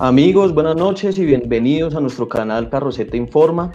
[0.00, 3.70] Amigos, buenas noches y bienvenidos a nuestro canal Carroceta Informa.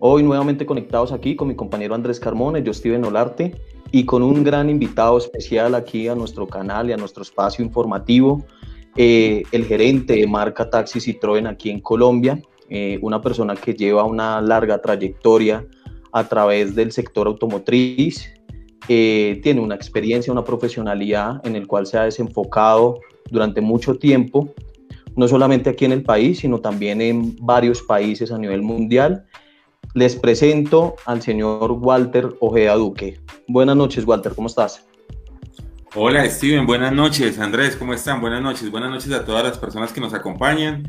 [0.00, 3.62] Hoy nuevamente conectados aquí con mi compañero Andrés Carmona yo Steven Olarte
[3.92, 8.44] y con un gran invitado especial aquí a nuestro canal y a nuestro espacio informativo,
[8.96, 14.02] eh, el gerente de marca Taxi Citroën aquí en Colombia, eh, una persona que lleva
[14.02, 15.64] una larga trayectoria
[16.10, 18.34] a través del sector automotriz,
[18.88, 22.98] eh, tiene una experiencia, una profesionalidad en el cual se ha desenfocado
[23.30, 24.52] durante mucho tiempo
[25.16, 29.26] no solamente aquí en el país, sino también en varios países a nivel mundial.
[29.94, 33.18] Les presento al señor Walter Ojeda Duque.
[33.48, 34.86] Buenas noches, Walter, ¿cómo estás?
[35.94, 37.38] Hola, Steven, buenas noches.
[37.38, 38.22] Andrés, ¿cómo están?
[38.22, 38.70] Buenas noches.
[38.70, 40.84] Buenas noches a todas las personas que nos acompañan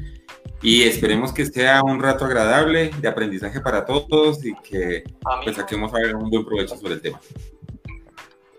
[0.62, 5.04] y esperemos que sea un rato agradable de aprendizaje para todos y que
[5.44, 7.20] pues, saquemos un buen provecho sobre el tema.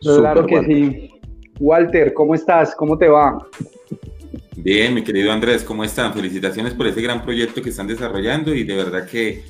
[0.02, 1.10] Claro que sí.
[1.58, 2.74] Walter, ¿cómo estás?
[2.74, 3.38] ¿Cómo te va?
[4.56, 6.14] Bien, mi querido Andrés, ¿cómo están?
[6.14, 9.42] Felicitaciones por ese gran proyecto que están desarrollando y de verdad que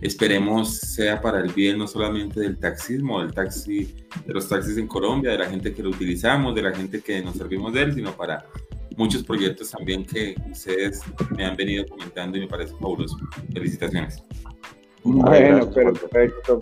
[0.00, 3.92] esperemos sea para el bien no solamente del taxismo, del taxi,
[4.24, 7.20] de los taxis en Colombia, de la gente que lo utilizamos, de la gente que
[7.22, 8.46] nos servimos de él, sino para
[8.96, 11.00] muchos proyectos también que ustedes
[11.36, 13.16] me han venido comentando y me parece fabuloso.
[13.52, 14.22] Felicitaciones.
[15.02, 16.60] Bueno, perfecto.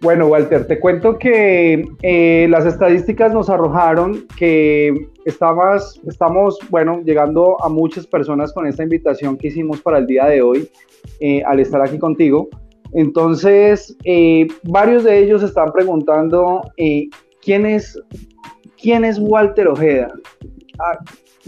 [0.00, 7.56] Bueno, Walter, te cuento que eh, las estadísticas nos arrojaron que estamos, estamos, bueno, llegando
[7.64, 10.70] a muchas personas con esta invitación que hicimos para el día de hoy,
[11.18, 12.48] eh, al estar aquí contigo.
[12.92, 16.62] Entonces, eh, varios de ellos están preguntando,
[17.42, 18.00] ¿quién, es,
[18.80, 20.12] ¿quién es Walter Ojeda?
[20.78, 20.96] Ah,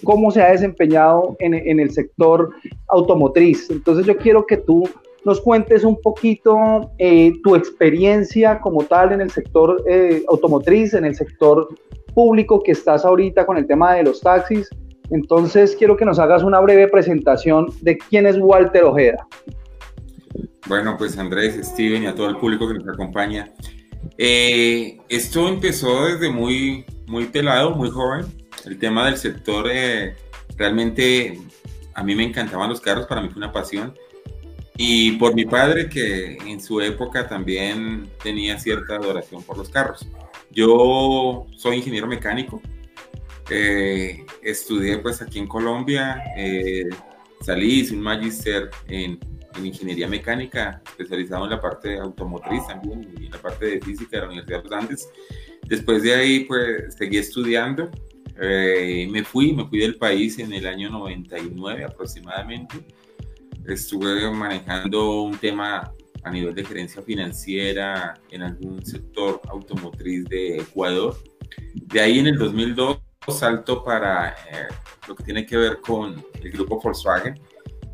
[0.03, 2.51] ¿Cómo se ha desempeñado en, en el sector
[2.89, 3.71] automotriz?
[3.71, 4.89] Entonces, yo quiero que tú
[5.25, 11.05] nos cuentes un poquito eh, tu experiencia como tal en el sector eh, automotriz, en
[11.05, 11.69] el sector
[12.15, 14.69] público que estás ahorita con el tema de los taxis.
[15.11, 19.27] Entonces quiero que nos hagas una breve presentación de quién es Walter Ojeda.
[20.67, 23.53] Bueno, pues Andrés, Steven y a todo el público que nos acompaña.
[24.17, 28.25] Eh, esto empezó desde muy, muy pelado, muy joven.
[28.65, 29.67] El tema del sector
[30.57, 31.39] realmente
[31.95, 33.95] a mí me encantaban los carros, para mí fue una pasión
[34.83, 40.09] y por mi padre que en su época también tenía cierta adoración por los carros.
[40.53, 42.63] Yo soy ingeniero mecánico,
[43.51, 46.89] eh, estudié pues aquí en Colombia, eh,
[47.43, 49.19] salí, hice un magíster en,
[49.55, 54.17] en, ingeniería mecánica, especializado en la parte automotriz también y en la parte de física
[54.17, 55.11] de la Universidad de los Andes.
[55.67, 57.91] Después de ahí pues seguí estudiando,
[58.41, 62.83] eh, me fui, me fui del país en el año 99 aproximadamente
[63.67, 71.17] estuve manejando un tema a nivel de gerencia financiera en algún sector automotriz de Ecuador.
[71.75, 72.99] De ahí en el 2002
[73.29, 74.69] salto para eh,
[75.07, 77.39] lo que tiene que ver con el grupo Volkswagen.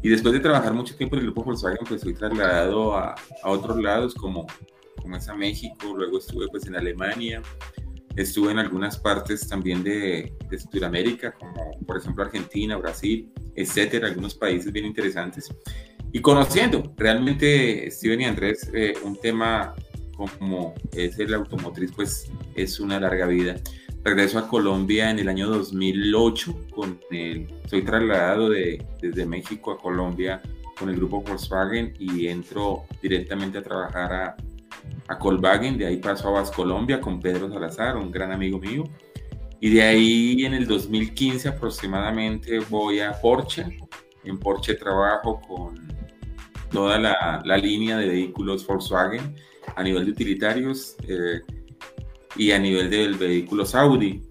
[0.02, 3.50] Y después de trabajar mucho tiempo en el grupo Volkswagen, pues fui trasladado a, a
[3.50, 4.46] otros lados como,
[5.00, 7.42] como es a México, luego estuve pues en Alemania,
[8.16, 14.34] estuve en algunas partes también de, de Sudamérica, como por ejemplo Argentina, Brasil, etcétera, algunos
[14.34, 15.48] países bien interesantes.
[16.12, 19.74] Y conociendo realmente, Steven y Andrés, eh, un tema
[20.16, 23.56] como es el automotriz, pues es una larga vida.
[24.02, 29.78] Regreso a Colombia en el año 2008 con el, soy trasladado de, desde México a
[29.78, 30.40] Colombia
[30.78, 34.36] con el grupo Volkswagen y entro directamente a trabajar a,
[35.08, 38.84] a Colvagen, de ahí paso a Vas Colombia con Pedro Salazar, un gran amigo mío,
[39.60, 43.78] y de ahí en el 2015 aproximadamente voy a Porsche.
[44.24, 45.86] En Porsche trabajo con
[46.70, 49.34] toda la, la línea de vehículos Volkswagen
[49.74, 51.40] a nivel de utilitarios eh,
[52.36, 54.22] y a nivel del vehículo Audi.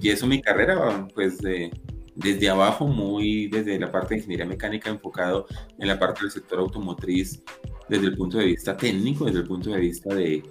[0.00, 1.70] Y eso mi carrera, pues de,
[2.14, 5.46] desde abajo, muy desde la parte de ingeniería mecánica enfocado
[5.78, 7.42] en la parte del sector automotriz
[7.90, 10.42] desde el punto de vista técnico, desde el punto de vista de,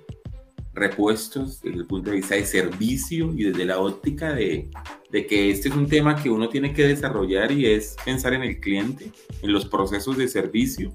[0.80, 4.70] repuestos desde el punto de vista de servicio y desde la óptica de,
[5.12, 8.44] de, que este es un tema que uno tiene que desarrollar y es pensar en
[8.44, 9.12] el cliente,
[9.42, 10.94] en los procesos de servicio.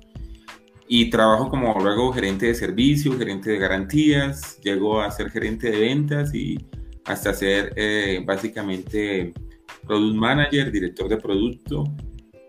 [0.86, 5.80] Y trabajo como luego gerente de servicio, gerente de garantías, llego a ser gerente de
[5.80, 6.58] ventas y
[7.06, 9.32] hasta ser eh, básicamente
[9.86, 11.84] product manager, director de producto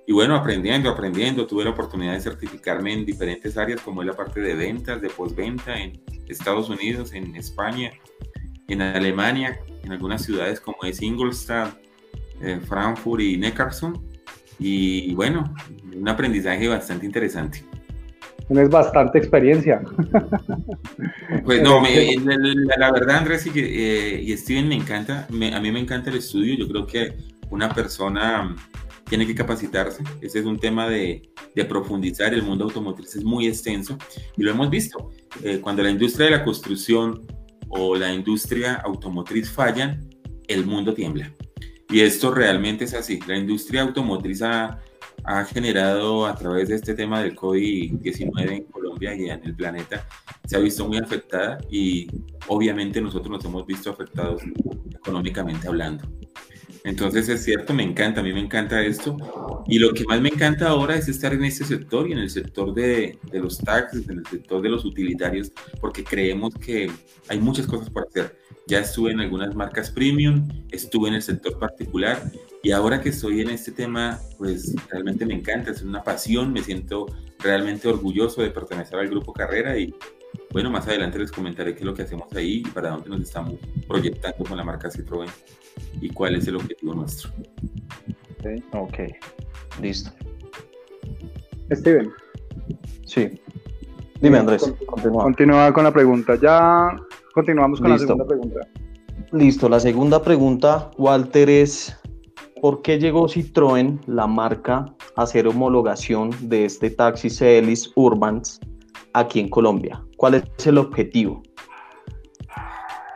[0.08, 4.14] y bueno, aprendiendo, aprendiendo, tuve la oportunidad de certificarme en diferentes áreas como es la
[4.14, 7.92] parte de ventas, de postventa en Estados Unidos, en España,
[8.68, 11.76] en Alemania, en algunas ciudades como es Ingolstadt,
[12.42, 13.94] eh, Frankfurt y Neckarsulm.
[14.58, 15.54] Y bueno,
[15.94, 17.64] un aprendizaje bastante interesante.
[18.48, 19.82] Tienes bastante experiencia.
[21.44, 21.82] Pues no,
[22.78, 26.56] la, verdad Andrés y, eh, y Steven me encanta, a mí me encanta el estudio,
[26.56, 27.18] yo creo que
[27.50, 28.56] una persona
[29.06, 30.04] tiene que capacitarse.
[30.22, 32.34] Ese es un tema de, de profundizar.
[32.34, 33.98] El mundo automotriz es muy extenso
[34.38, 35.12] y lo hemos visto.
[35.44, 37.26] Eh, cuando la industria de la construcción
[37.70, 40.10] o la industria automotriz fallan,
[40.48, 41.32] el mundo tiembla.
[41.90, 43.20] Y esto realmente es así.
[43.28, 44.80] La industria automotriz ha,
[45.24, 50.08] ha generado a través de este tema del COVID-19 en Colombia y en el planeta,
[50.46, 52.08] se ha visto muy afectada y
[52.48, 54.42] obviamente nosotros nos hemos visto afectados
[54.94, 56.08] económicamente hablando.
[56.86, 59.18] Entonces es cierto, me encanta, a mí me encanta esto.
[59.68, 62.30] Y lo que más me encanta ahora es estar en este sector y en el
[62.30, 65.52] sector de, de los taxis, en el sector de los utilitarios,
[65.82, 66.92] porque creemos que
[67.28, 68.38] hay muchas cosas por hacer.
[68.68, 72.22] Ya estuve en algunas marcas premium, estuve en el sector particular
[72.62, 76.62] y ahora que estoy en este tema, pues realmente me encanta, es una pasión, me
[76.62, 77.08] siento
[77.40, 79.94] realmente orgulloso de pertenecer al grupo Carrera y
[80.52, 83.22] bueno, más adelante les comentaré qué es lo que hacemos ahí y para dónde nos
[83.22, 83.56] estamos
[83.88, 85.30] proyectando con la marca Citroën
[86.02, 87.32] y cuál es el objetivo nuestro.
[88.74, 89.00] Ok,
[89.82, 90.12] listo.
[91.72, 92.12] Steven.
[93.06, 93.40] Sí.
[94.22, 94.74] Dime, Andrés.
[94.86, 95.74] Continúa.
[95.74, 96.36] con la pregunta.
[96.36, 96.96] Ya
[97.34, 98.60] continuamos con la segunda pregunta.
[99.32, 99.68] Listo.
[99.68, 101.98] La segunda pregunta, Walter, es
[102.62, 104.86] ¿por qué llegó Citroën, la marca,
[105.16, 108.60] a hacer homologación de este taxi Celis Urbans
[109.16, 110.04] aquí en Colombia?
[110.18, 111.42] ¿Cuál es el objetivo?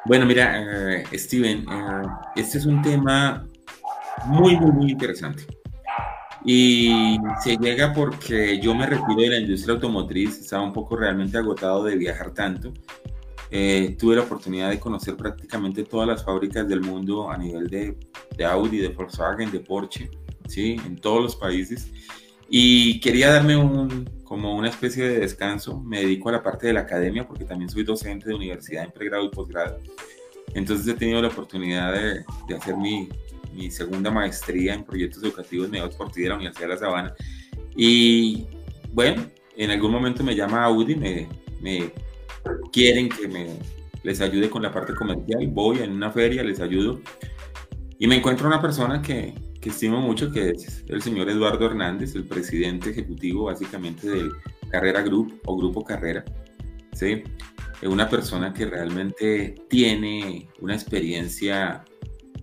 [0.05, 3.45] Bueno, mira, eh, Steven, eh, este es un tema
[4.25, 5.45] muy, muy, muy interesante.
[6.45, 11.37] Y se llega porque yo me retiro de la industria automotriz, estaba un poco realmente
[11.37, 12.73] agotado de viajar tanto.
[13.51, 17.97] Eh, tuve la oportunidad de conocer prácticamente todas las fábricas del mundo a nivel de,
[18.37, 20.09] de, Audi, de Volkswagen, de Porsche,
[20.47, 20.77] ¿sí?
[20.85, 21.91] en todos los países.
[22.49, 25.79] Y quería darme un, como una especie de descanso.
[25.81, 28.91] Me dedico a la parte de la academia porque también soy docente de universidad en
[28.91, 29.79] pregrado y posgrado.
[30.53, 33.07] Entonces he tenido la oportunidad de, de hacer mi,
[33.53, 37.13] mi segunda maestría en proyectos educativos mediados por ti de la Universidad de La Sabana.
[37.75, 38.47] Y
[38.91, 39.25] bueno,
[39.55, 41.27] en algún momento me llama Audi, me,
[41.61, 41.91] me
[42.71, 43.47] quieren que me
[44.03, 45.47] les ayude con la parte comercial.
[45.47, 47.01] Voy en una feria, les ayudo.
[47.97, 52.15] Y me encuentro una persona que, que estimo mucho, que es el señor Eduardo Hernández,
[52.15, 54.31] el presidente ejecutivo básicamente del
[54.69, 56.23] Carrera Group o Grupo Carrera.
[56.93, 57.23] ¿sí?
[57.81, 61.83] Es una persona que realmente tiene una experiencia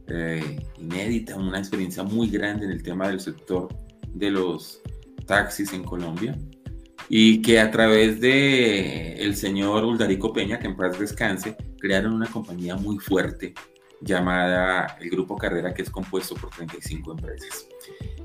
[0.09, 3.69] eh, inédita, una experiencia muy grande en el tema del sector
[4.15, 4.83] de los
[5.27, 6.39] taxis en Colombia
[7.09, 12.27] y que a través de el señor Uldarico Peña, que en paz descanse, crearon una
[12.27, 13.55] compañía muy fuerte
[14.01, 17.67] llamada el Grupo Carrera, que es compuesto por 35 empresas.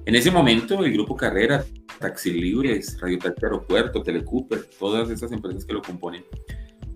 [0.05, 1.63] En ese momento, el Grupo Carrera,
[1.99, 6.25] Taxi Libres, Radio Taxi Aeropuerto, Telecooper, todas esas empresas que lo componen,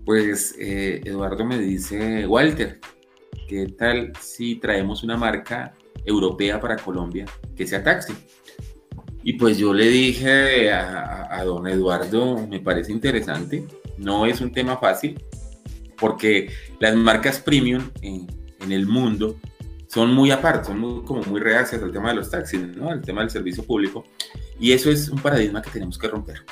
[0.04, 2.80] pues eh, Eduardo me dice, Walter,
[3.48, 5.74] ¿qué tal si traemos una marca
[6.04, 8.14] europea para Colombia que sea taxi?
[9.22, 13.66] Y pues yo le dije a, don Eduardo, me parece interesante,
[13.98, 15.20] no es un tema fácil,
[15.98, 18.28] porque las marcas premium en,
[18.66, 19.36] en el mundo
[19.88, 22.90] son muy aparte, son muy, como muy reacias al tema de los taxis, ¿no?
[22.90, 24.04] al tema del servicio público,
[24.58, 26.44] y eso es un paradigma que tenemos que romper.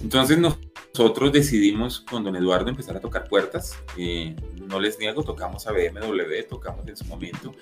[0.00, 3.78] Entonces nosotros decidimos con don Eduardo empezar a tocar puertas.
[3.96, 4.34] Eh,
[4.68, 7.54] no les niego, tocamos a BMW, tocamos en su momento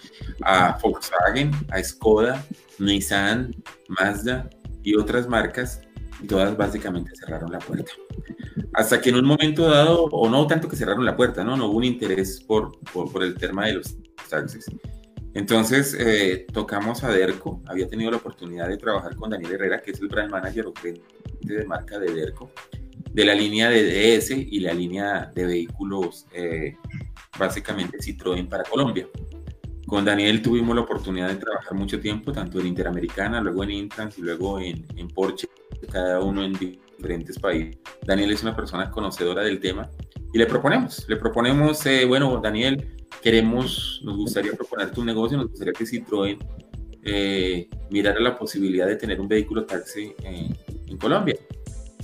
[0.43, 2.45] a Volkswagen, a Skoda,
[2.78, 3.54] Nissan,
[3.88, 4.49] Mazda
[4.83, 5.83] y otras marcas
[6.22, 7.92] y todas básicamente cerraron la puerta.
[8.72, 11.66] Hasta que en un momento dado, o no tanto que cerraron la puerta, no, no
[11.66, 13.96] hubo un interés por, por, el tema de los
[14.28, 14.66] taxis.
[15.34, 19.92] Entonces eh, tocamos a Derco, había tenido la oportunidad de trabajar con Daniel Herrera, que
[19.92, 21.02] es el brand manager o cliente
[21.40, 22.50] de marca de Derco,
[23.12, 26.76] de la línea de DS y la línea de vehículos eh,
[27.38, 29.08] básicamente Citroën para Colombia.
[29.86, 34.18] Con Daniel tuvimos la oportunidad de trabajar mucho tiempo, tanto en Interamericana, luego en Intrans
[34.18, 35.48] y luego en, en Porsche,
[35.87, 37.78] cada uno en diferentes países.
[38.06, 39.90] Daniel es una persona conocedora del tema
[40.32, 42.87] y le proponemos, le proponemos, eh, bueno, Daniel,
[43.22, 46.38] queremos, nos gustaría proponerte un negocio, nos gustaría que Citroën
[47.02, 50.56] eh, mirara la posibilidad de tener un vehículo taxi en,
[50.87, 51.37] en Colombia.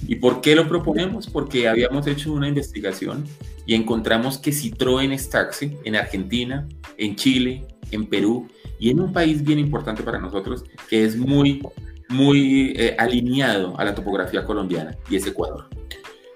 [0.07, 1.27] ¿Y por qué lo proponemos?
[1.29, 3.25] Porque habíamos hecho una investigación
[3.67, 6.69] y encontramos que Citroën es taxi en Argentina,
[6.99, 11.63] en Chile, en Perú y en un país bien importante para nosotros que es muy,
[12.09, 15.69] muy eh, alineado a la topografía colombiana y es Ecuador.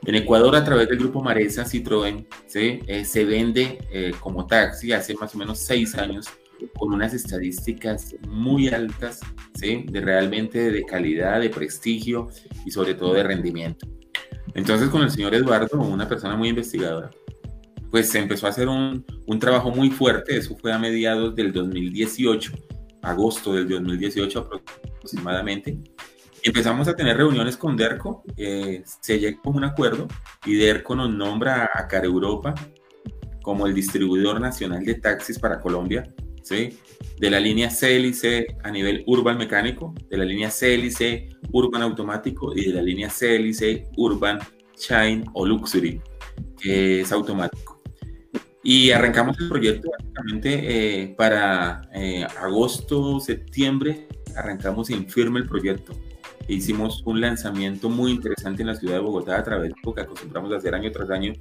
[0.07, 2.81] En Ecuador, a través del grupo Maresa, Citroën ¿sí?
[2.87, 6.27] Eh, se vende eh, como taxi hace más o menos seis años
[6.77, 9.21] con unas estadísticas muy altas,
[9.61, 12.29] de realmente de calidad, de prestigio
[12.65, 13.87] y sobre todo de rendimiento.
[14.55, 17.11] Entonces con el señor Eduardo, una persona muy investigadora,
[17.91, 21.53] pues se empezó a hacer un, un trabajo muy fuerte, eso fue a mediados del
[21.53, 22.53] 2018,
[23.03, 25.79] agosto del 2018 aproximadamente.
[26.43, 30.09] Empezamos a tener reuniones con DERCO, eh, se llegó a un acuerdo
[30.47, 32.55] y DERCO nos nombra a Car Europa
[33.43, 36.79] como el distribuidor nacional de taxis para Colombia, ¿sí?
[37.19, 42.67] de la línea CLC a nivel urban mecánico, de la línea CLC urban automático y
[42.67, 44.39] de la línea CLC urban
[44.79, 46.01] shine o luxury,
[46.59, 47.80] que es automático.
[48.63, 55.93] Y arrancamos el proyecto básicamente eh, para eh, agosto, septiembre, arrancamos en firme el proyecto.
[56.47, 59.95] E hicimos un lanzamiento muy interesante en la ciudad de Bogotá a través de lo
[59.95, 61.33] que acostumbramos a hacer año tras año,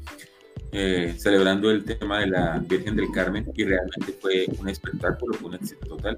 [0.72, 5.50] eh, celebrando el tema de la Virgen del Carmen y realmente fue un espectáculo, fue
[5.50, 6.18] un éxito total.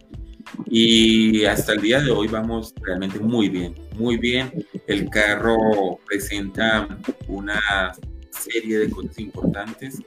[0.67, 4.51] Y hasta el día de hoy vamos realmente muy bien, muy bien.
[4.88, 6.88] El carro presenta
[7.27, 7.93] una
[8.31, 10.00] serie de cosas importantes,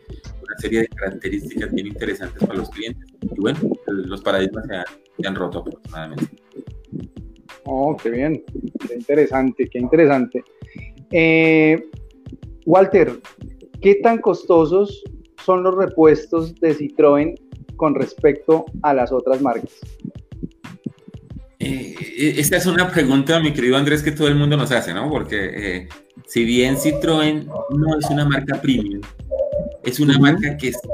[0.43, 3.09] una serie de características bien interesantes para los clientes.
[3.23, 6.27] Y bueno, los paradigmas se han, roto aproximadamente.
[7.65, 8.45] Oh, qué bien,
[8.87, 10.45] qué interesante, qué interesante.
[11.11, 11.89] Eh,
[12.67, 13.21] Walter,
[13.81, 15.03] ¿qué tan costosos
[15.45, 17.35] son los repuestos de Citroën
[17.77, 19.81] con respecto a las otras marcas?
[21.59, 21.95] Eh,
[22.37, 25.09] esta es una pregunta, mi querido Andrés, que todo el mundo nos hace, ¿no?
[25.11, 25.89] Porque eh,
[26.27, 29.01] si bien Citroën no es una marca premium,
[29.83, 30.89] es una marca que está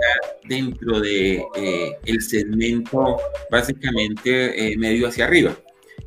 [0.49, 3.19] dentro de eh, el segmento
[3.51, 5.57] básicamente medio hacia arriba.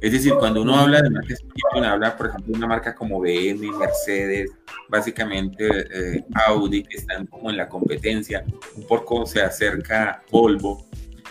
[0.02, 3.22] Es decir, cuando uno habla de marcas premium, habla, por ejemplo, de una marca como
[3.22, 4.52] BMW, Mercedes,
[4.90, 8.44] básicamente Audi, que están como en la competencia,
[8.76, 10.86] un poco se acerca Volvo.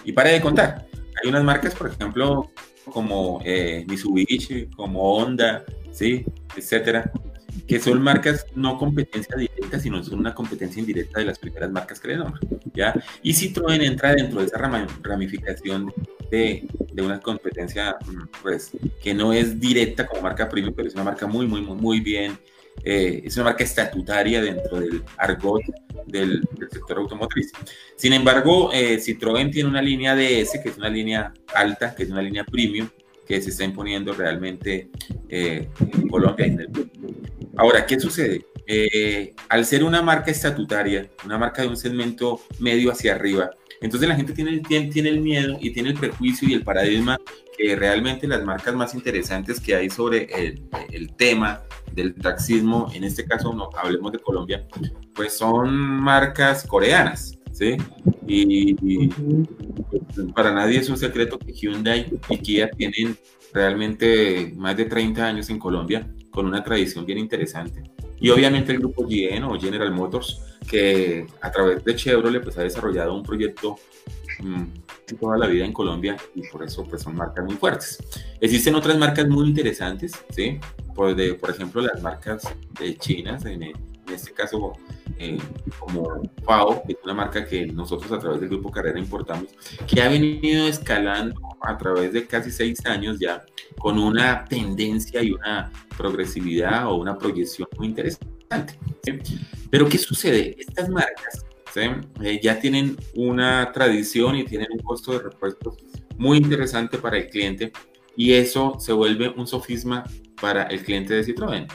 [0.05, 0.87] Y para de contar,
[1.23, 2.51] hay unas marcas, por ejemplo,
[2.91, 6.25] como eh, Mitsubishi, como Honda, ¿sí?
[6.57, 7.11] etcétera,
[7.67, 12.01] que son marcas no competencia directa, sino son una competencia indirecta de las primeras marcas
[12.01, 12.41] que le nombro,
[12.75, 12.95] ¿ya?
[13.23, 14.59] Y Citroën entra dentro de esa
[15.03, 15.93] ramificación
[16.31, 17.97] de, de, una competencia,
[18.43, 18.71] pues,
[19.03, 22.01] que no es directa como marca premium, pero es una marca muy, muy, muy, muy
[22.01, 22.39] bien
[22.85, 25.63] eh, es una marca estatutaria dentro del argot
[26.07, 27.53] del, sector automotriz.
[27.97, 32.11] Sin embargo, eh, Citroën tiene una línea DS, que es una línea alta, que es
[32.11, 32.89] una línea premium,
[33.27, 34.91] que se está imponiendo realmente
[35.29, 37.02] eh, en Colombia y en el mundo.
[37.57, 38.47] Ahora, ¿qué sucede?
[39.51, 43.51] al ser una marca estatutaria, una marca de un segmento medio hacia arriba,
[43.83, 47.19] entonces la gente tiene, tiene, tiene, el miedo y tiene el prejuicio y el paradigma
[47.59, 53.05] que realmente las marcas más interesantes que hay sobre el, el tema del taxismo, en
[53.05, 54.67] este caso no hablemos de Colombia,
[55.15, 57.77] pues son marcas coreanas, ¿sí?
[58.27, 60.01] Y, pues,
[60.35, 63.17] para nadie es un secreto que Hyundai y Kia tienen
[63.53, 67.83] realmente más de 30 años en Colombia, con una tradición bien interesante.
[68.19, 72.63] Y obviamente el grupo GM o General Motors, que a través de Chevrolet pues ha
[72.63, 73.77] desarrollado un proyecto
[74.41, 74.65] mm,
[75.21, 77.99] toda la vida en Colombia y por eso pues son marcas muy fuertes.
[78.41, 80.59] Existen otras marcas muy interesantes, ¿sí?
[80.95, 82.43] Por, de, por ejemplo, las marcas
[82.79, 83.75] de chinas, en, en
[84.13, 84.73] este caso
[85.23, 85.39] eh,
[85.79, 89.55] como FAO, que es una marca que nosotros a través del Grupo Carrera importamos,
[89.87, 93.45] que ha venido escalando a través de casi seis años ya
[93.79, 98.27] con una tendencia y una progresividad o una proyección muy interesante.
[99.71, 100.57] Pero ¿qué sucede?
[100.59, 105.77] Estas marcas eh, ya tienen una tradición y tienen un costo de repuestos
[106.19, 107.73] muy interesante para el cliente
[108.17, 110.05] y eso se vuelve un sofisma
[110.41, 111.67] para el cliente de Citroën.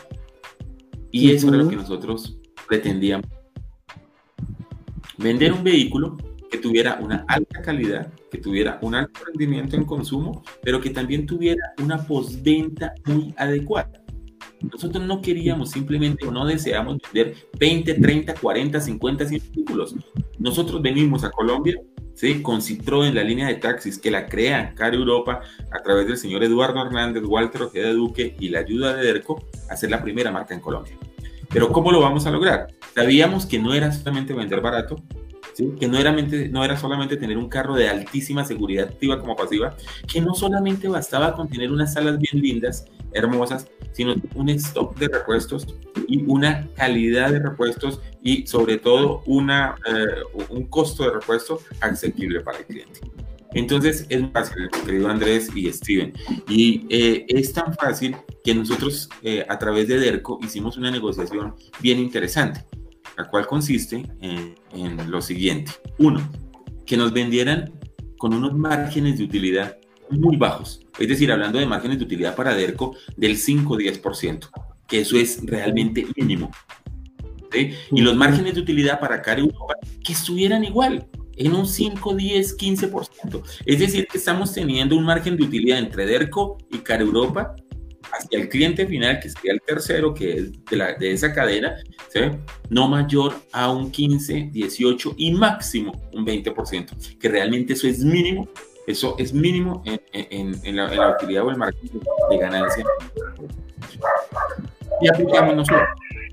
[1.12, 2.38] Y eso es lo que nosotros
[2.68, 3.37] pretendíamos.
[5.17, 6.17] Vender un vehículo
[6.50, 11.25] que tuviera una alta calidad, que tuviera un alto rendimiento en consumo, pero que también
[11.25, 14.03] tuviera una postventa muy adecuada.
[14.62, 19.95] Nosotros no queríamos simplemente o no deseamos vender 20, 30, 40, 50 vehículos.
[20.39, 21.79] Nosotros venimos a Colombia
[22.13, 22.41] ¿sí?
[22.41, 26.43] con Citroën, la línea de taxis que la crea Car Europa a través del señor
[26.43, 30.55] Eduardo Hernández, Walter Ojeda Duque y la ayuda de DERCO a ser la primera marca
[30.55, 30.97] en Colombia.
[31.50, 32.68] Pero ¿cómo lo vamos a lograr?
[32.96, 34.98] Sabíamos que no era solamente vender barato,
[35.80, 39.75] que no era, no era solamente tener un carro de altísima seguridad activa como pasiva,
[40.12, 45.08] que no solamente bastaba con tener unas salas bien lindas, hermosas, sino un stock de
[45.08, 45.68] repuestos
[46.08, 52.42] y una calidad de repuestos y sobre todo una, eh, un costo de repuesto asequible
[52.42, 53.00] para el cliente.
[53.57, 56.13] Entonces es fácil, querido Andrés y Steven.
[56.47, 61.55] Y eh, es tan fácil que nosotros eh, a través de DERCO hicimos una negociación
[61.81, 62.65] bien interesante
[63.17, 64.55] la cual consiste en,
[65.11, 65.71] lo siguiente.
[65.97, 66.21] Uno,
[66.85, 67.73] que nos vendieran
[68.17, 69.77] con unos márgenes de utilidad
[70.09, 70.85] muy bajos.
[70.99, 74.49] Es decir, hablando de márgenes de utilidad para DERCO del 5-10%,
[74.87, 76.51] que eso es realmente mínimo.
[77.91, 79.73] Y los márgenes de utilidad para CAR Europa
[80.03, 81.07] que estuvieran igual.
[81.38, 83.44] En un 5, 10, 15%.
[83.65, 87.56] Es decir, que estamos teniendo un margen de utilidad entre DERCO y Car Europa
[88.12, 91.75] hacia el cliente final, que sería el tercero, que es de, la, de esa cadena,
[92.70, 98.48] no mayor a un 15, 18 y máximo un 20%, que realmente eso es mínimo,
[98.88, 101.89] eso es mínimo en, en, en, la, la, utilidad o el margen
[102.29, 102.86] de ganancia.
[105.01, 105.88] Y aplicamos nosotros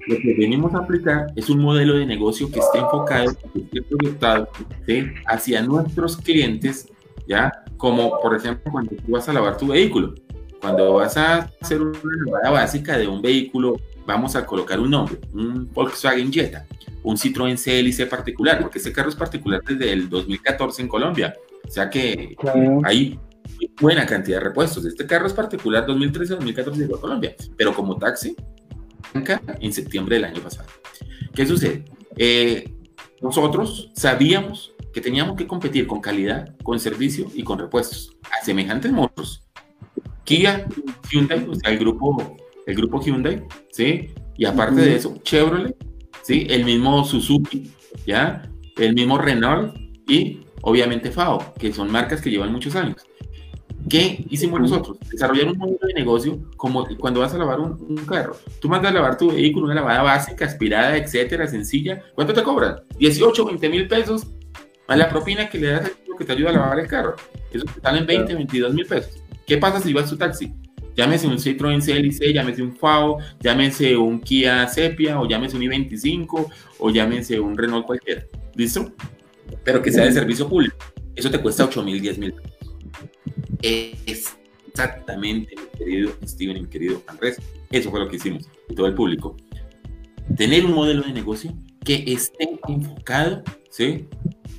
[0.07, 3.83] lo que venimos a aplicar es un modelo de negocio que esté enfocado, que esté
[3.83, 4.49] proyectado
[5.27, 6.89] hacia nuestros clientes,
[7.27, 7.65] ¿ya?
[7.77, 10.15] Como, por ejemplo, cuando tú vas a lavar tu vehículo.
[10.61, 15.19] Cuando vas a hacer una lavada básica de un vehículo, vamos a colocar un nombre,
[15.33, 16.67] un Volkswagen Jetta,
[17.03, 21.35] un Citroën CLC particular, porque ese carro es particular desde el 2014 en Colombia.
[21.67, 22.35] O sea que
[22.85, 23.19] hay
[23.81, 24.85] buena cantidad de repuestos.
[24.87, 28.35] Este carro es particular 2013-2014 en Colombia, pero como taxi
[29.61, 30.69] en septiembre del año pasado.
[31.35, 31.85] ¿Qué sucede?
[32.17, 32.73] Eh,
[33.21, 38.93] nosotros sabíamos que teníamos que competir con calidad, con servicio y con repuestos a semejantes
[38.93, 39.45] motos.
[40.25, 40.67] Kia,
[41.11, 44.11] Hyundai, o sea, el grupo, el grupo Hyundai, ¿sí?
[44.37, 45.77] Y aparte de eso, Chevrolet,
[46.23, 46.47] ¿sí?
[46.49, 47.71] El mismo Suzuki,
[48.07, 48.49] ¿ya?
[48.77, 49.77] El mismo Renault
[50.09, 53.05] y obviamente FAO, que son marcas que llevan muchos años.
[53.89, 54.99] ¿Qué hicimos nosotros?
[55.11, 58.37] Desarrollar un modelo de negocio como cuando vas a lavar un, carro.
[58.61, 62.03] Tú mandas a lavar tu vehículo, una lavada básica, aspirada, etcétera, sencilla.
[62.15, 62.81] ¿Cuánto te cobran?
[62.99, 64.27] 18, 20 mil pesos
[64.89, 67.17] a la propina que le das al que te ayuda a lavar el carro.
[67.53, 69.23] Eso te salen 20, 22 mil pesos.
[69.47, 70.53] ¿Qué pasa si vas tu taxi?
[70.97, 76.47] Llámese un Citroën CLC, llámese un FAO, llámese un Kia Sepia, o llámese un i25,
[76.79, 78.25] o llámese un Renault cualquiera.
[78.55, 78.93] ¿Listo?
[79.65, 80.77] Pero que sea de servicio público.
[81.17, 82.54] Eso te cuesta 8 mil, 10 mil pesos.
[83.65, 87.41] Exactamente, mi querido Steven y mi querido Andrés.
[87.71, 89.37] Eso fue lo que hicimos, y todo el público.
[90.37, 94.07] Tener un modelo de negocio que esté enfocado ¿sí?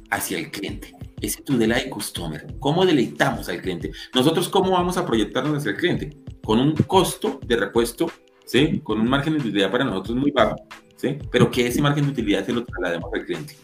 [0.10, 0.92] hacia el cliente.
[1.22, 2.48] Ese tu delight customer.
[2.60, 3.92] ¿Cómo deleitamos al cliente?
[4.14, 6.18] Nosotros, ¿cómo vamos a proyectarnos hacia el cliente?
[6.44, 8.12] Con un costo de repuesto,
[8.46, 8.80] ¿sí?
[8.84, 10.56] Con un margen de utilidad para nosotros muy bajo,
[10.98, 11.18] ¿sí?
[11.32, 13.56] Pero que ese margen de utilidad se lo traslademos al cliente.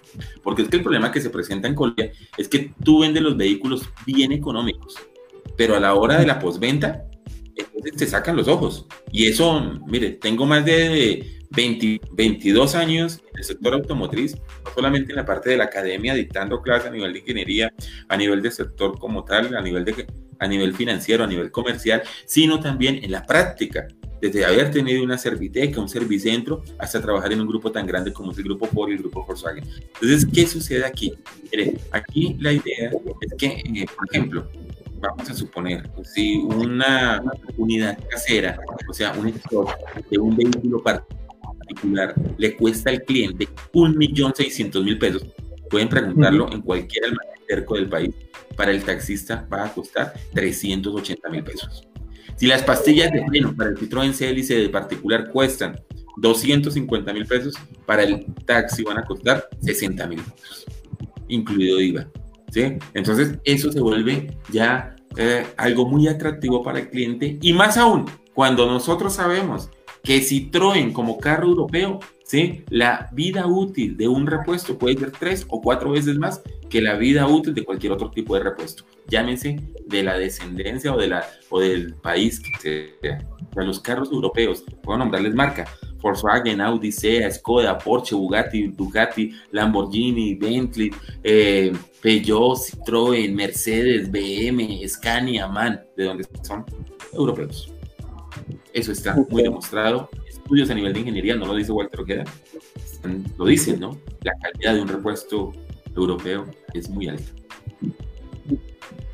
[0.43, 3.35] Porque es que el problema que se presenta en Colombia es que tú vendes los
[3.35, 4.95] vehículos bien económicos,
[5.57, 7.05] pero a la hora de la postventa,
[7.55, 8.85] entonces te sacan los ojos.
[9.11, 15.11] Y eso, mire, tengo más de 20, 22 años en el sector automotriz, no solamente
[15.11, 17.73] en la parte de la academia dictando clases a nivel de ingeniería,
[18.07, 20.07] a nivel de sector como tal, a nivel, de,
[20.39, 23.87] a nivel financiero, a nivel comercial, sino también en la práctica,
[24.21, 28.31] desde haber tenido una serviteca, un servicentro, hasta trabajar en un grupo tan grande como
[28.31, 29.63] es el grupo Ford y el grupo Volkswagen.
[29.95, 31.13] Entonces, ¿qué sucede aquí?
[31.51, 34.47] Mire, aquí la idea es que, eh, por ejemplo,
[35.01, 37.23] vamos a suponer, si una
[37.57, 38.59] unidad casera,
[38.89, 39.75] o sea, un stock
[40.09, 45.25] de un vehículo particular le cuesta al cliente un millón seiscientos mil pesos,
[45.69, 48.15] pueden preguntarlo en cualquier almacén del país,
[48.55, 51.87] para el taxista va a costar 380 mil pesos.
[52.35, 55.79] Si las pastillas de freno para el Citroën CLC de particular cuestan
[56.17, 60.65] 250 mil pesos, para el taxi van a costar 60 mil pesos,
[61.27, 62.07] incluido IVA.
[62.93, 68.05] Entonces, eso se vuelve ya eh, algo muy atractivo para el cliente y más aún
[68.33, 69.69] cuando nosotros sabemos
[70.03, 71.99] que Citroën como carro europeo,
[72.31, 72.63] ¿sí?
[72.69, 76.95] la vida útil de un repuesto puede ser tres o cuatro veces más que la
[76.95, 78.85] vida útil de cualquier otro tipo de repuesto.
[79.09, 83.27] Llámese de la descendencia o, de la, o del país que sea.
[83.53, 85.67] O los carros europeos, puedo nombrarles marca,
[85.99, 90.89] Volkswagen, Audi, Sea, Skoda, Porsche, Bugatti, Ducati, Lamborghini, Bentley,
[91.23, 96.63] eh, Peugeot, Citroën, Mercedes, BM, Scania, MAN, de dónde son
[97.11, 97.73] europeos.
[98.71, 100.09] Eso está muy demostrado.
[100.51, 102.25] Estudios a nivel de ingeniería, no lo dice Walter Ojeda,
[103.37, 103.95] lo dicen, ¿no?
[104.21, 105.53] La calidad de un repuesto
[105.95, 107.31] europeo es muy alta.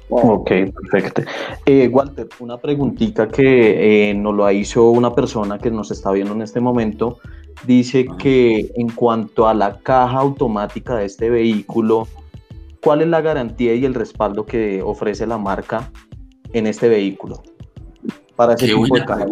[0.09, 1.21] Ok, perfecto.
[1.67, 6.33] Eh, Walter, una preguntita que eh, nos lo hizo una persona que nos está viendo
[6.33, 7.19] en este momento.
[7.67, 12.07] Dice que en cuanto a la caja automática de este vehículo,
[12.81, 15.91] ¿cuál es la garantía y el respaldo que ofrece la marca
[16.53, 17.43] en este vehículo?
[18.35, 19.27] Para ese tipo de caja.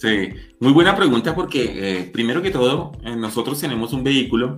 [0.00, 0.30] Sí,
[0.60, 4.54] muy buena pregunta porque eh, primero que todo, nosotros tenemos un vehículo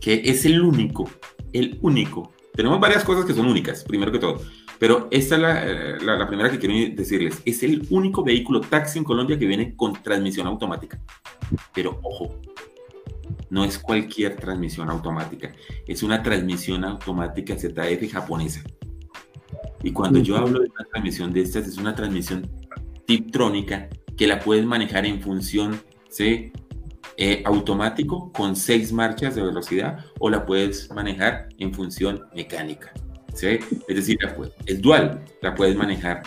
[0.00, 1.08] que es el único,
[1.52, 2.32] el único.
[2.54, 4.40] Tenemos varias cosas que son únicas, primero que todo
[4.82, 7.40] pero esta es eh, la, la, primera que quiero decirles.
[7.44, 11.00] Es el único vehículo taxi en Colombia que viene con transmisión automática.
[11.72, 12.40] Pero ojo,
[13.48, 15.52] no es cualquier transmisión automática.
[15.86, 18.64] Es una transmisión automática ZF japonesa.
[19.84, 22.50] Y cuando yo hablo de una transmisión de estas, es una transmisión
[23.06, 26.52] tiptrónica que la puedes manejar en función ¿sí?
[27.16, 32.92] eh, automático con seis marchas de velocidad o la puedes manejar en función mecánica.
[33.34, 33.58] ¿sí?
[33.88, 34.18] Es decir,
[34.66, 36.22] es dual, la puedes manejar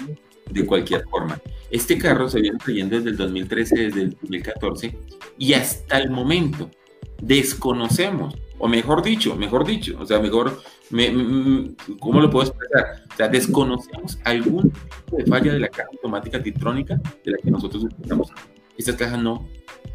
[0.50, 1.40] de cualquier forma.
[1.72, 4.98] Este carro se viene trayendo desde el 2013, desde el 2014
[5.38, 6.70] y hasta el momento
[7.22, 10.62] desconocemos, o mejor dicho, mejor dicho, o sea, mejor,
[12.00, 13.04] ¿cómo lo puedo expresar?
[13.12, 17.52] O sea, desconocemos algún tipo de falla de la caja automática titrónica de la que
[17.52, 18.32] nosotros utilizamos.
[18.78, 19.48] Estas cajas no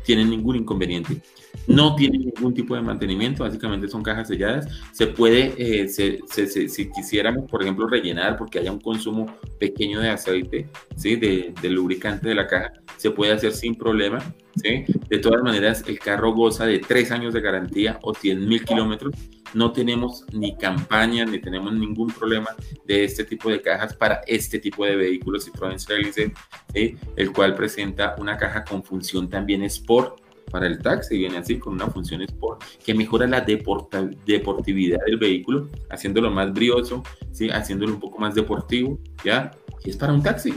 [0.04, 1.20] tienen ningún inconveniente.
[1.66, 4.68] No tienen ningún tipo de mantenimiento, básicamente son cajas selladas.
[4.92, 9.26] Se puede, eh, si quisiéramos, por ejemplo, rellenar porque haya un consumo
[9.58, 11.16] pequeño de aceite, ¿sí?
[11.16, 14.18] de, lubricante de la caja, se puede hacer sin problema.
[14.54, 19.14] De todas maneras, el carro goza de tres años de garantía o 100 mil kilómetros.
[19.54, 22.48] No tenemos ni campaña, ni tenemos ningún problema
[22.84, 26.32] de este tipo de cajas para este tipo de vehículos Citroën C,
[26.72, 26.96] ¿sí?
[27.16, 31.74] el cual presenta una caja con función también Sport para el taxi, viene así con
[31.74, 37.48] una función Sport que mejora la deportividad del vehículo, haciéndolo más brioso, ¿sí?
[37.50, 39.52] haciéndolo un poco más deportivo, ¿ya?
[39.84, 40.54] Y es para un taxi.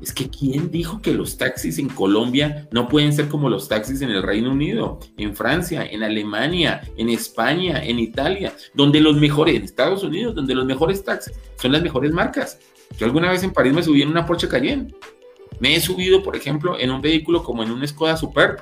[0.00, 4.02] Es que ¿quién dijo que los taxis en Colombia no pueden ser como los taxis
[4.02, 9.56] en el Reino Unido, en Francia, en Alemania, en España, en Italia, donde los mejores,
[9.56, 12.58] en Estados Unidos, donde los mejores taxis son las mejores marcas?
[12.98, 14.94] Yo alguna vez en París me subí en una Porsche Cayenne.
[15.60, 18.60] Me he subido, por ejemplo, en un vehículo como en un Skoda Superb,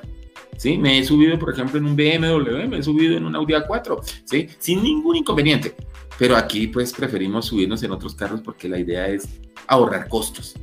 [0.57, 0.77] ¿sí?
[0.77, 4.01] Me he subido, por ejemplo, en un BMW, me he subido en un Audi A4,
[4.23, 4.47] ¿sí?
[4.59, 5.75] Sin ningún inconveniente.
[6.17, 9.27] Pero aquí, pues, preferimos subirnos en otros carros porque la idea es
[9.67, 10.55] ahorrar costos.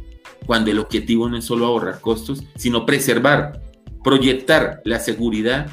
[0.47, 3.63] Cuando el objetivo no es solo ahorrar costos, sino preservar,
[4.03, 5.67] proyectar la seguridad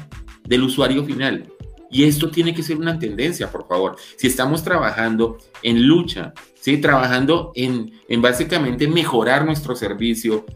[0.44, 1.52] del usuario final.
[1.90, 3.96] Y esto tiene que ser una tendencia, por favor.
[4.16, 6.76] Si estamos trabajando en lucha, ¿sí?
[6.78, 10.46] trabajando en, en básicamente mejorar nuestro servicio,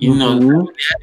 [0.00, 0.08] y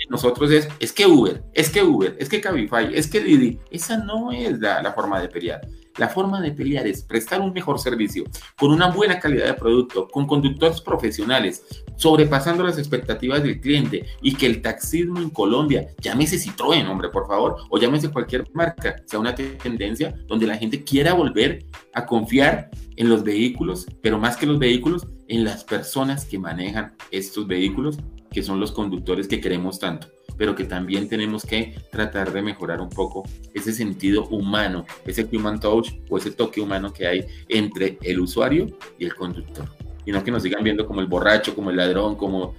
[0.10, 3.60] nosotros es, es que Uber, es que Uber, es que Cabify, es que Didi.
[3.70, 5.62] Esa no es la, la, forma de pelear.
[5.98, 8.26] La forma de pelear es prestar un mejor servicio,
[8.58, 11.64] con una buena calidad de producto, con conductores profesionales,
[11.96, 17.28] sobrepasando las expectativas del cliente y que el taxismo en Colombia, llámese Citroën, hombre, por
[17.28, 22.70] favor, o llámese cualquier marca, sea una tendencia donde la gente quiera volver a confiar
[22.98, 27.98] en los vehículos, pero más que los vehículos, en las personas que manejan estos vehículos
[28.32, 32.82] que son los conductores que queremos tanto, pero que también tenemos que tratar de mejorar
[32.82, 37.98] un poco ese sentido humano, ese human touch o ese toque humano que hay entre
[38.02, 38.68] el usuario
[38.98, 39.66] y el conductor.
[40.06, 42.54] Y no que nos sigan viendo como el borracho, como el ladrón, como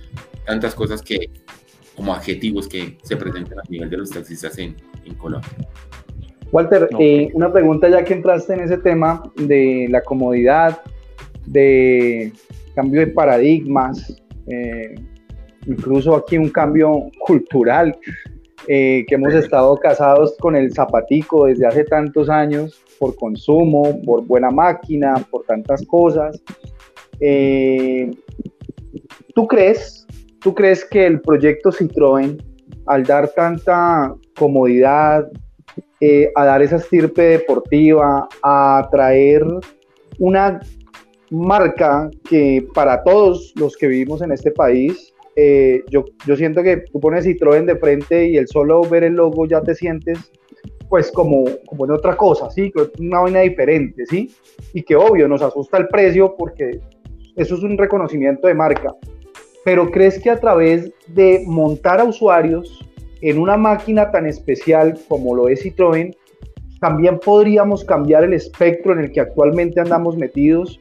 [0.44, 1.30] tantas cosas que,
[1.94, 5.50] como adjetivos que se presentan a nivel de los taxistas en, en Colombia.
[6.52, 10.80] Walter, eh, una pregunta ya que entraste en ese tema de la comodidad,
[11.44, 12.32] de
[12.74, 14.94] cambio de paradigmas, eh,
[15.66, 17.96] incluso aquí un cambio cultural,
[18.68, 24.24] eh, que hemos estado casados con el zapatico desde hace tantos años, por consumo, por
[24.24, 26.42] buena máquina, por tantas cosas.
[27.20, 28.10] Eh,
[29.34, 30.06] ¿Tú crees,
[30.40, 32.42] tú crees que el proyecto Citroën,
[32.86, 35.30] al dar tanta comodidad,
[36.00, 39.44] eh, a dar esa estirpe deportiva, a traer
[40.18, 40.60] una
[41.30, 46.78] marca que para todos los que vivimos en este país eh, yo, yo siento que
[46.90, 50.32] tú pones Citroën de frente y el solo ver el logo ya te sientes
[50.88, 52.72] pues como, como en otra cosa, ¿sí?
[52.98, 54.30] Una vaina diferente, ¿sí?
[54.72, 56.80] Y que obvio nos asusta el precio porque
[57.34, 58.94] eso es un reconocimiento de marca.
[59.64, 62.88] Pero ¿crees que a través de montar a usuarios
[63.20, 66.16] en una máquina tan especial como lo es Citroën,
[66.80, 70.80] también podríamos cambiar el espectro en el que actualmente andamos metidos?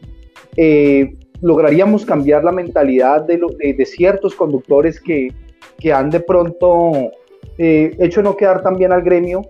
[0.56, 3.40] Eh, lograríamos cambiar la mentalidad de,
[3.78, 5.34] de, ciertos conductores que,
[5.80, 7.12] que, han de pronto
[7.58, 9.42] eh, hecho no quedar tan bien al gremio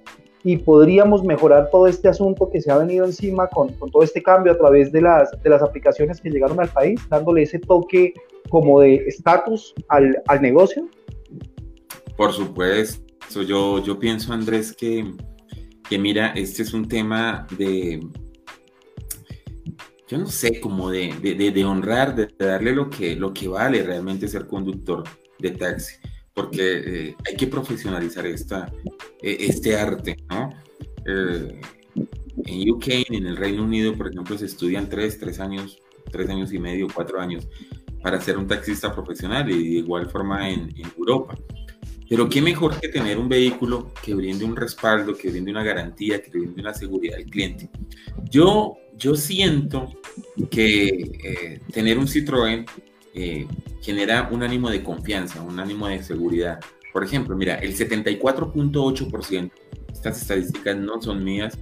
[0.44, 4.22] y podríamos mejorar todo este asunto que se ha venido encima con, con todo este
[4.22, 8.14] cambio a través de las, de las aplicaciones que llegaron al país, dándole ese toque
[8.50, 10.88] como de estatus al, al negocio?
[12.16, 15.12] Por supuesto, yo, yo pienso, Andrés, que,
[15.90, 18.00] que mira, este es un tema de,
[20.08, 24.48] yo no sé, como de, honrar, de darle lo que, lo que vale realmente ser
[24.48, 25.04] conductor
[25.40, 25.96] de taxi,
[26.34, 28.72] porque eh, hay que profesionalizar esta,
[29.22, 30.50] e, este arte, ¿no?
[31.06, 31.60] Eh,
[32.46, 35.80] en UK, en el Reino Unido, por ejemplo, se estudian tres, tres años,
[36.12, 37.48] tres años y medio, cuatro años
[38.04, 41.36] para ser un taxista profesional y de igual forma en Europa.
[42.10, 46.22] Pero qué mejor que tener un vehículo que brinde un respaldo, que brinde una garantía,
[46.22, 47.70] que brinde una seguridad al cliente.
[48.30, 49.92] Yo, yo siento
[50.50, 52.66] que eh, tener un Citroën
[53.14, 53.48] eh,
[53.82, 56.60] genera un ánimo de confianza, un ánimo de seguridad,
[56.92, 59.52] Por ejemplo, mira, el 74.8%,
[59.92, 61.58] estas estadísticas no son mías,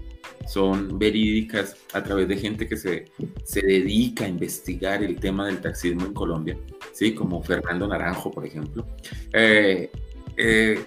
[0.48, 3.06] son verídicas a través de gente que se,
[3.44, 6.58] se dedica a investigar el tema del taxismo en Colombia,
[6.92, 7.14] ¿sí?
[7.14, 8.86] como Fernando Naranjo, por ejemplo.
[9.32, 9.90] Eh,
[10.38, 10.86] eh,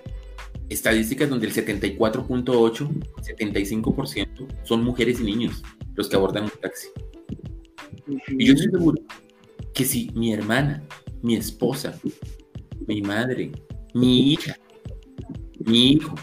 [0.68, 2.88] estadísticas donde el 74.8,
[3.22, 5.62] 75% son mujeres y niños
[5.94, 6.88] los que abordan un taxi.
[8.28, 9.02] Y yo estoy seguro
[9.74, 10.82] que si mi hermana,
[11.22, 11.98] mi esposa,
[12.86, 13.52] mi madre,
[13.94, 14.56] mi hija,
[15.64, 16.14] mi hijo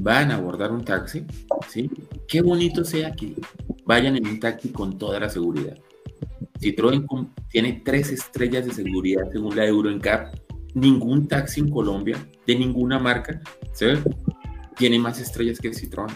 [0.00, 1.24] van a abordar un taxi,
[1.68, 1.90] ¿sí?
[2.28, 3.34] Qué bonito sea que
[3.84, 5.76] vayan en un taxi con toda la seguridad.
[6.60, 7.06] Citroën
[7.50, 10.45] tiene tres estrellas de seguridad según la Euro NCAP
[10.76, 13.40] ningún taxi en Colombia, de ninguna marca,
[14.76, 16.12] tiene más estrellas que Citroën.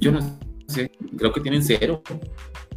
[0.00, 0.20] Yo no
[0.66, 2.02] sé, creo que tienen cero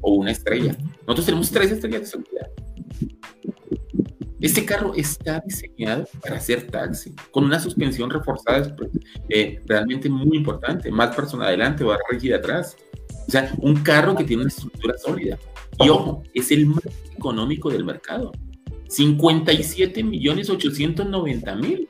[0.02, 0.78] o una estrella.
[1.02, 2.48] Nosotros tenemos tres estrellas de seguridad.
[4.39, 8.76] Este carro está diseñado para ser taxi, con una suspensión reforzada
[9.30, 12.78] eh, realmente muy importante, más persona adelante, barra rígida atrás.
[13.28, 15.39] O sea, un carro que tiene una estructura sólida.
[15.80, 16.84] Y ojo, es el más
[17.15, 18.34] económico del mercado.
[18.93, 21.89] 57 millones 890 mil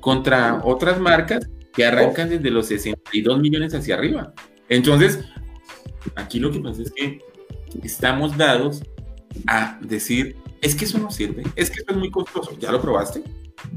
[0.00, 4.34] contra otras marcas que arrancan desde los 62 millones hacia arriba.
[4.68, 5.20] Entonces,
[6.16, 7.20] aquí lo que pasa es que
[7.82, 8.82] estamos dados
[9.46, 12.82] a decir, es que eso no sirve, es que eso es muy costoso, ya lo
[12.82, 13.22] probaste,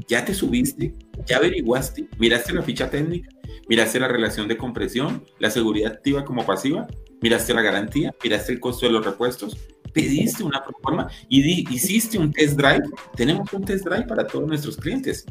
[0.08, 3.28] ya te subiste, ya averiguaste, miraste la ficha técnica,
[3.68, 6.86] miraste la relación de compresión, la seguridad activa como pasiva,
[7.22, 9.56] miraste la garantía, miraste el costo de los repuestos,
[9.96, 12.82] pediste una proforma y hiciste un test drive.
[13.16, 15.24] Tenemos un test drive para todos nuestros clientes.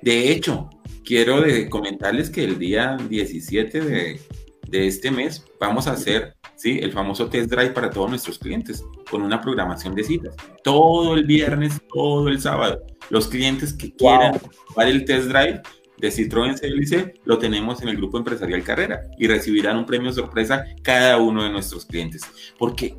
[0.00, 0.70] De hecho,
[1.04, 4.20] quiero de comentarles que el día 17 de,
[4.68, 6.78] de este mes vamos a hacer ¿sí?
[6.80, 10.36] el famoso test drive para todos nuestros clientes con una programación de citas.
[10.62, 12.80] Todo el viernes, todo el sábado.
[13.10, 14.40] Los clientes que quieran
[14.76, 14.84] wow.
[14.84, 15.62] el test drive
[16.02, 20.64] de Citroën CLC lo tenemos en el grupo empresarial Carrera y recibirán un premio sorpresa
[20.82, 22.22] cada uno de nuestros clientes.
[22.58, 22.96] Porque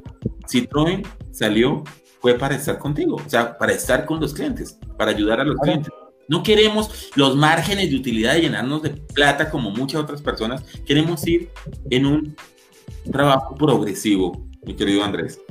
[0.50, 1.84] Citroën salió
[2.22, 5.58] fue para estar contigo, o sea, para estar con los clientes, para ayudar a los
[5.58, 5.92] clientes.
[6.30, 10.64] No queremos los márgenes de utilidad de llenarnos de plata como muchas otras personas.
[10.86, 11.50] Queremos ir
[11.90, 12.36] en un
[13.12, 15.42] trabajo progresivo, mi querido Andrés.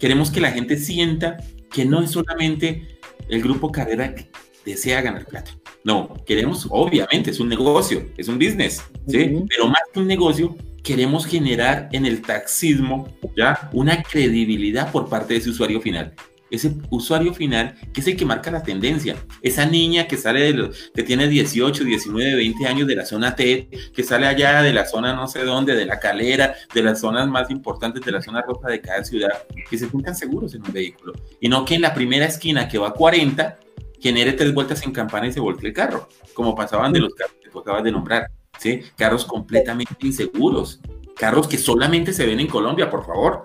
[0.00, 1.36] Queremos que la gente sienta
[1.70, 2.98] que no es solamente
[3.28, 4.30] el grupo Carrera que
[4.64, 5.52] desea ganar plata.
[5.84, 9.44] No, queremos, obviamente, es un negocio, es un business, ¿sí?
[9.48, 13.70] Pero más que un negocio, queremos generar en el taxismo, ¿ya?
[13.72, 16.14] Una credibilidad por parte de ese usuario final.
[16.50, 19.16] Ese usuario final que es el que marca la tendencia.
[19.40, 23.34] Esa niña que sale de los, que tiene 18, 19, 20 años de la zona
[23.34, 27.00] T, que sale allá de la zona no sé dónde, de la calera, de las
[27.00, 30.62] zonas más importantes de la zona roja de cada ciudad, que se sientan seguros en
[30.62, 31.14] un vehículo.
[31.40, 33.58] Y no que en la primera esquina que va a 40,
[34.02, 37.36] genere tres vueltas en campana y se voltee el carro, como pasaban de los carros
[37.42, 38.80] que tú acabas de nombrar, ¿sí?
[38.96, 40.80] Carros completamente inseguros,
[41.16, 43.44] carros que solamente se ven en Colombia, por favor.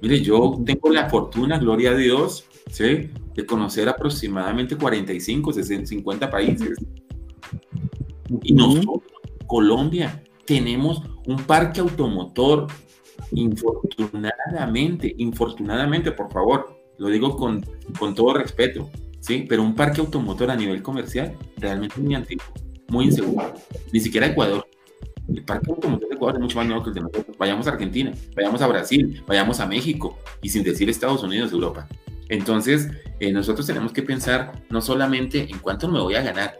[0.00, 3.10] Mire, yo tengo la fortuna, gloria a Dios, ¿sí?
[3.34, 6.78] De conocer aproximadamente 45, 60, 50 países.
[8.42, 9.02] Y nosotros,
[9.46, 12.68] Colombia, tenemos un parque automotor,
[13.32, 17.62] infortunadamente, infortunadamente, por favor, lo digo con,
[17.98, 19.46] con todo respeto, ¿sí?
[19.48, 22.44] Pero un parque automotor a nivel comercial realmente muy antiguo,
[22.88, 23.54] muy inseguro.
[23.92, 24.66] Ni siquiera Ecuador.
[25.28, 27.36] El parque automotor de Ecuador es mucho más nuevo que el de nosotros.
[27.36, 31.88] Vayamos a Argentina, vayamos a Brasil, vayamos a México y sin decir Estados Unidos, Europa.
[32.28, 32.88] Entonces,
[33.20, 36.58] eh, nosotros tenemos que pensar no solamente en cuánto me voy a ganar,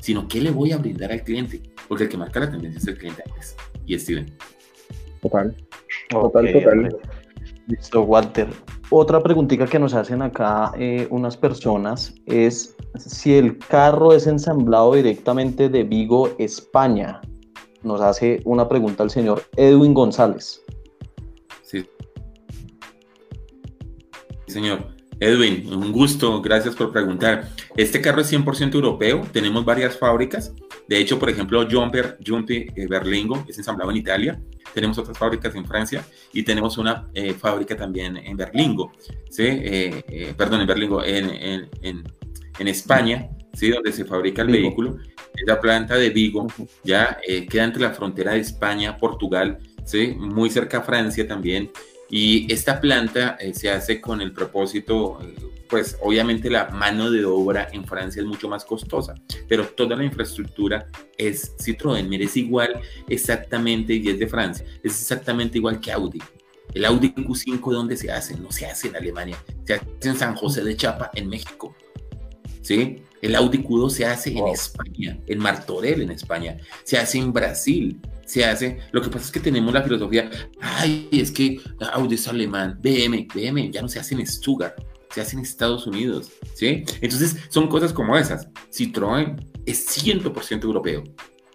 [0.00, 2.86] sino qué le voy a brindar al cliente, porque el que marca la tendencia es
[2.86, 3.56] el cliente antes.
[3.86, 4.36] Y Steven.
[5.22, 5.56] Total.
[6.08, 6.62] Total, okay.
[6.62, 6.96] total.
[7.68, 8.48] Listo, Walter.
[8.90, 14.94] Otra preguntita que nos hacen acá eh, unas personas es si el carro es ensamblado
[14.94, 17.20] directamente de Vigo, España.
[17.82, 20.62] Nos hace una pregunta el señor Edwin González.
[21.62, 21.84] Sí.
[24.46, 24.96] Señor.
[25.18, 27.48] Edwin, un gusto, gracias por preguntar.
[27.76, 30.52] Este carro es 100% europeo, tenemos varias fábricas.
[30.88, 34.40] De hecho, por ejemplo, Jumper, Jumpi eh, Berlingo es ensamblado en Italia.
[34.76, 38.92] Tenemos otras fábricas en Francia y tenemos una eh, fábrica también en Berlingo,
[39.30, 39.44] ¿sí?
[39.46, 42.04] Eh, eh, perdón, en Berlingo, en, en, en,
[42.58, 43.70] en, España, ¿sí?
[43.70, 44.68] Donde se fabrica el Vigo.
[44.68, 44.98] vehículo.
[45.34, 46.46] Es la planta de Vigo,
[46.84, 50.14] ya queda entre la frontera de España, Portugal, ¿sí?
[50.14, 51.70] Muy cerca a Francia también.
[52.08, 55.18] Y esta planta eh, se hace con el propósito,
[55.68, 59.14] pues obviamente la mano de obra en Francia es mucho más costosa,
[59.48, 60.88] pero toda la infraestructura
[61.18, 66.22] es Citroën, mire, es igual exactamente, y es de Francia, es exactamente igual que Audi.
[66.74, 68.36] El Audi Q5, ¿dónde se hace?
[68.36, 71.74] No se hace en Alemania, se hace en San José de Chapa, en México.
[72.66, 73.02] ¿sí?
[73.22, 78.00] El Audi Q2 se hace en España, en Martorell en España, se hace en Brasil,
[78.26, 78.78] se hace.
[78.92, 81.60] Lo que pasa es que tenemos la filosofía, ay, es que
[81.92, 84.74] Audi es alemán, BM, BM ya no se hace en Stuttgart,
[85.10, 86.84] se hace en Estados Unidos, ¿sí?
[87.00, 88.48] Entonces son cosas como esas.
[88.70, 91.04] Citroën es 100% europeo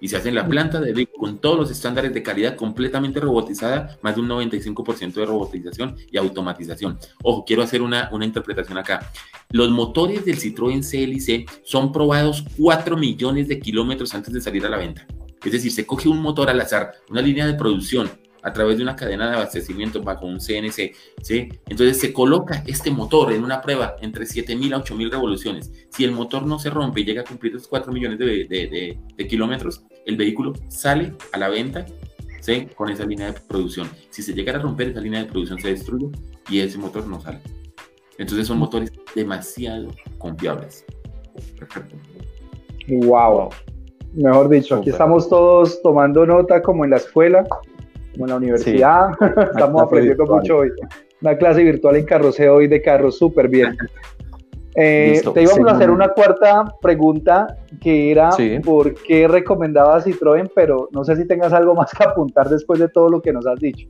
[0.01, 3.19] y se hace en la planta de Vic con todos los estándares de calidad completamente
[3.19, 6.97] robotizada, más de un 95% de robotización y automatización.
[7.23, 9.11] Ojo, quiero hacer una, una interpretación acá.
[9.51, 14.69] Los motores del Citroën CLC son probados 4 millones de kilómetros antes de salir a
[14.69, 15.05] la venta.
[15.43, 18.09] Es decir, se coge un motor al azar, una línea de producción,
[18.43, 21.49] a través de una cadena de abastecimiento bajo un CNC, ¿sí?
[21.67, 25.71] Entonces se coloca este motor en una prueba entre 7.000 a 8.000 revoluciones.
[25.89, 29.27] Si el motor no se rompe y llega a cumplir los 4 millones de, de,
[29.27, 31.85] kilómetros, el vehículo sale a la venta
[32.39, 32.67] ¿sí?
[32.75, 33.89] con esa línea de producción.
[34.09, 36.09] Si se llegara a romper esa línea de producción, se destruye
[36.49, 37.39] y ese motor no sale.
[38.17, 40.85] Entonces son motores demasiado confiables.
[41.57, 41.95] Perfecto.
[42.87, 43.49] Wow.
[44.13, 47.45] Mejor dicho, aquí estamos todos tomando nota como en la escuela,
[48.13, 49.09] como en la universidad.
[49.53, 50.71] estamos aprendiendo mucho hoy.
[51.21, 53.77] Una clase virtual en carroceo hoy de carros, súper bien.
[54.75, 58.29] Eh, te íbamos a hacer una cuarta pregunta que era
[58.63, 62.87] por qué recomendabas Citroën, pero no sé si tengas algo más que apuntar después de
[62.87, 63.85] todo lo que nos has dicho.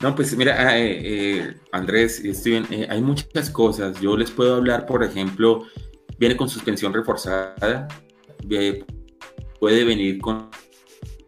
[0.00, 4.00] No, pues mira, ah, eh, eh, Andrés y Steven, hay muchas cosas.
[4.00, 5.62] Yo les puedo hablar, por ejemplo,
[6.16, 7.88] viene con suspensión reforzada,
[9.60, 10.50] puede venir con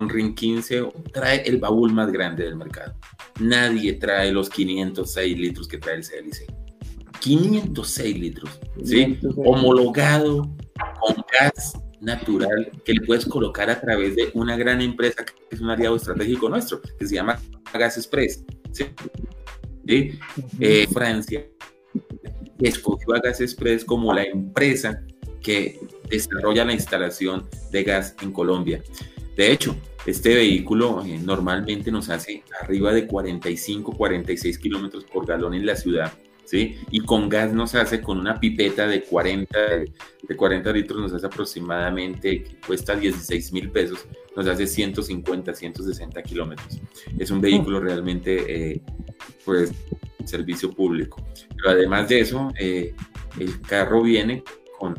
[0.01, 2.95] un Ring 15, trae el baúl más grande del mercado.
[3.41, 6.47] Nadie trae los 506 litros que trae el CLC.
[7.21, 9.19] 506 litros, ¿sí?
[9.37, 10.55] Homologado
[11.01, 15.61] con gas natural que le puedes colocar a través de una gran empresa que es
[15.61, 17.41] un aliado estratégico nuestro, que se llama
[17.73, 18.87] Gas Express, ¿sí?
[20.61, 21.47] Eh, Francia
[22.61, 25.03] escogió a Gas Express como la empresa
[25.47, 25.79] que
[26.11, 28.83] desarrolla la instalación de gas en Colombia.
[29.37, 35.55] De hecho, este vehículo eh, normalmente nos hace arriba de 45, 46 kilómetros por galón
[35.55, 36.13] en la ciudad,
[36.45, 36.79] ¿sí?
[36.91, 41.27] Y con gas nos hace con una pipeta de 40, de 40 litros, nos hace
[41.27, 44.05] aproximadamente, cuesta 16 mil pesos,
[44.35, 46.81] nos hace 150, 160 kilómetros.
[47.21, 48.83] Es un vehículo realmente, eh,
[49.45, 49.71] pues,
[50.25, 51.25] servicio público.
[51.57, 52.97] Pero además de eso, eh,
[53.39, 54.43] el carro viene
[54.77, 54.97] con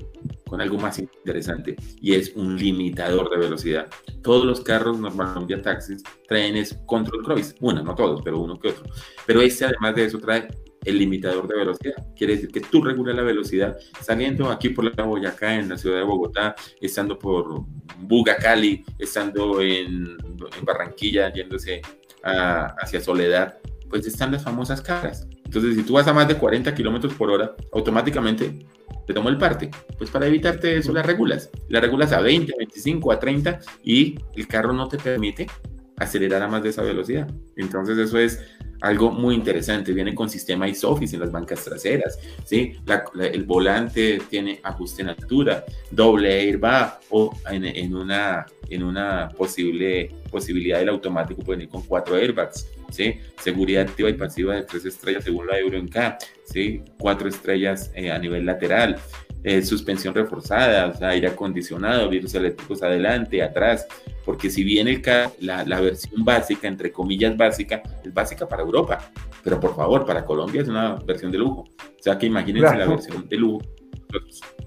[0.47, 3.87] con algo más interesante y es un limitador de velocidad.
[4.21, 8.69] Todos los carros normalmente taxis traen es control cruise, bueno, no todos, pero uno que
[8.69, 8.85] otro.
[9.25, 10.47] Pero este además de eso trae
[10.87, 11.95] el limitador de velocidad.
[12.15, 15.97] Quiere decir que tú regulas la velocidad saliendo aquí por la Boyacá, en la ciudad
[15.97, 17.65] de Bogotá, estando por
[17.99, 20.17] Buga, Cali, estando en,
[20.63, 21.81] Barranquilla, yéndose
[22.23, 23.57] hacia Soledad,
[23.89, 25.27] pues están las famosas caras.
[25.43, 28.65] Entonces, si tú vas a más de 40 kilómetros por hora, automáticamente
[29.07, 29.71] te tomo el parte.
[29.97, 31.49] Pues para evitarte eso, las regulas.
[31.69, 35.47] Las regulas a 20, a 25, a 30 y el carro no te permite
[35.95, 37.27] acelerar a más de esa velocidad.
[37.55, 38.39] Entonces, eso es
[38.81, 39.93] algo muy interesante.
[39.93, 42.19] Viene con sistema ISOFIX en las bancas traseras.
[42.45, 42.75] ¿sí?
[43.19, 50.79] el volante tiene ajuste en altura, doble airbag o en, una, en una posible posibilidad
[50.79, 52.67] del automático puede ir con cuatro airbags.
[52.91, 53.15] ¿sí?
[53.41, 56.17] Seguridad activa y pasiva de tres estrellas según la Euro K,
[56.47, 56.81] ¿sí?
[56.97, 58.97] Cuatro estrellas eh, a nivel lateral.
[59.43, 63.87] Eh, suspensión reforzada, aire acondicionado, virus eléctricos adelante, atrás,
[64.25, 65.01] porque si bien el,
[65.39, 69.11] la, la, versión básica, entre comillas básica, es básica para Europa,
[69.43, 71.61] pero por favor, para Colombia es una versión de lujo.
[71.61, 73.61] O sea que imagínense la versión de lujo,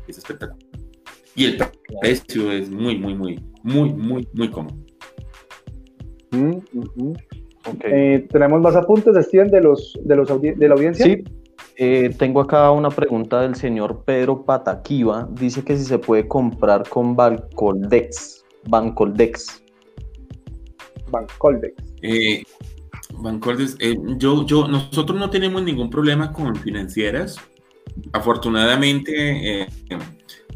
[0.06, 0.64] es espectacular.
[1.34, 1.58] Y el
[2.00, 4.76] precio es muy, muy, muy, muy, muy, muy cómodo.
[6.30, 6.58] Mm,
[7.84, 11.04] eh, ¿Tenemos más apuntes, Steven, de, los, de, los de la audiencia?
[11.04, 11.22] Sí,
[11.82, 15.26] eh, tengo acá una pregunta del señor Pedro Pataquiva.
[15.32, 18.44] Dice que si se puede comprar con Bancoldex.
[18.68, 19.62] Bancoldex.
[21.10, 21.74] Bancoldex.
[22.02, 22.42] Eh,
[23.14, 23.76] Bancoldex.
[23.78, 27.38] Eh, yo, yo, nosotros no tenemos ningún problema con financieras.
[28.12, 29.66] Afortunadamente,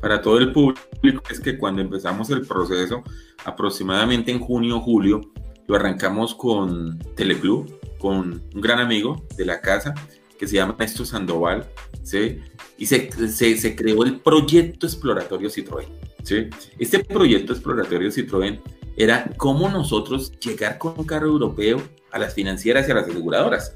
[0.02, 3.02] para todo el público, es que cuando empezamos el proceso,
[3.46, 5.22] aproximadamente en junio o julio,
[5.68, 9.94] lo arrancamos con Teleclub, con un gran amigo de la casa
[10.38, 11.68] que se llama Néstor Sandoval,
[12.02, 12.40] ¿sí?
[12.76, 15.86] Y se, se, creó el proyecto exploratorio Citroën,
[16.22, 16.48] ¿sí?
[16.78, 18.60] Este proyecto exploratorio Citroën
[18.96, 23.74] era cómo nosotros llegar con un carro europeo a las financieras y a las aseguradoras.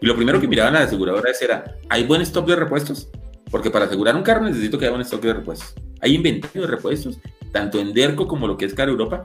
[0.00, 3.08] Y lo primero que miraban las aseguradoras era, ¿hay buen stock de repuestos?
[3.50, 5.74] Porque para asegurar un carro necesito que haya buen stock de repuestos.
[6.00, 7.18] ¿Hay inventario de repuestos?
[7.52, 9.24] Tanto en DERCO como lo que es Carro Europa.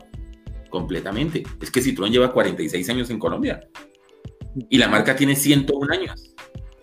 [0.70, 1.43] Completamente.
[1.62, 3.68] Es que Citroën lleva 46 años en Colombia.
[4.70, 6.32] Y la marca tiene 101 años.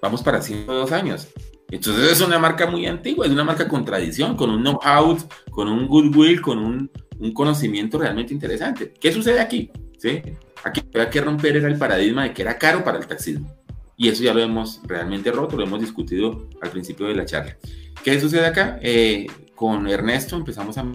[0.02, 1.28] Vamos para 102 años.
[1.70, 5.16] Entonces es una marca muy antigua, es una marca con tradición, con un know-how,
[5.50, 8.92] con un goodwill, con un, un, conocimiento realmente interesante.
[9.00, 9.70] ¿Qué sucede aquí?
[9.98, 10.20] ¿Sí?
[10.64, 13.54] Aquí hay que romper el paradigma de que era caro para el taxismo.
[13.96, 17.56] Y eso ya lo hemos realmente roto, lo hemos discutido al principio de la charla.
[18.02, 18.78] ¿Qué sucede acá?
[18.82, 20.86] Eh, con Ernesto empezamos a...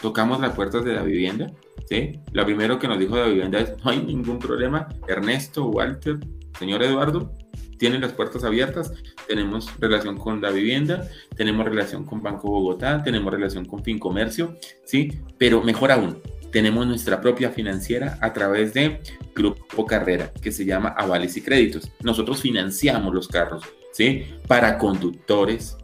[0.00, 1.50] Tocamos las puertas de la vivienda,
[1.88, 2.20] ¿sí?
[2.32, 4.86] Lo primero que nos dijo la vivienda es, no hay ningún problema.
[5.08, 6.18] Ernesto, Walter,
[6.58, 7.32] señor Eduardo,
[7.78, 8.92] tienen las puertas abiertas,
[9.26, 15.20] tenemos relación con la vivienda, tenemos relación con Banco Bogotá, tenemos relación con Fincomercio, ¿sí?
[15.38, 16.20] Pero mejor aún,
[16.50, 19.00] tenemos nuestra propia financiera a través de
[19.34, 21.90] Grupo Carrera, que se llama Avales y Créditos.
[22.02, 23.62] Nosotros financiamos los carros,
[23.92, 24.24] ¿sí?
[24.46, 25.76] Para conductores,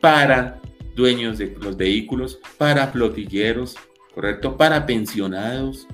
[0.00, 0.60] para
[0.94, 3.76] dueños de los vehículos, para flotilleros,
[4.14, 4.56] ¿correcto?
[4.56, 5.86] Para pensionados,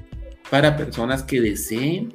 [0.50, 2.12] para personas que deseen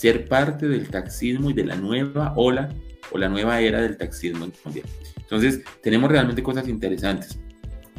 [0.00, 2.70] ser parte del taxismo y de la nueva ola
[3.12, 4.84] o la nueva era del taxismo en Colombia.
[5.18, 7.38] Entonces, tenemos realmente cosas interesantes.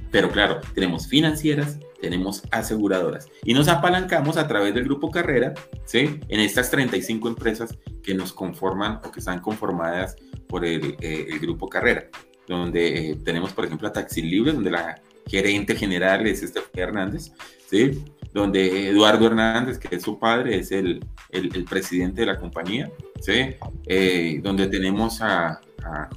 [0.09, 5.53] Pero claro, tenemos financieras, tenemos aseguradoras y nos apalancamos a través del grupo Carrera,
[5.85, 6.19] ¿sí?
[6.27, 10.15] En estas 35 empresas que nos conforman o que están conformadas
[10.47, 12.09] por el, eh, grupo Carrera,
[12.47, 17.31] donde eh, tenemos, por ejemplo, a Taxi Libre, donde la gerente general es Estefan Hernández,
[17.69, 18.03] ¿sí?
[18.33, 23.55] Donde Eduardo Hernández, que es su padre, es el, el, presidente de la compañía, ¿sí?
[23.85, 25.59] Eh, donde tenemos a,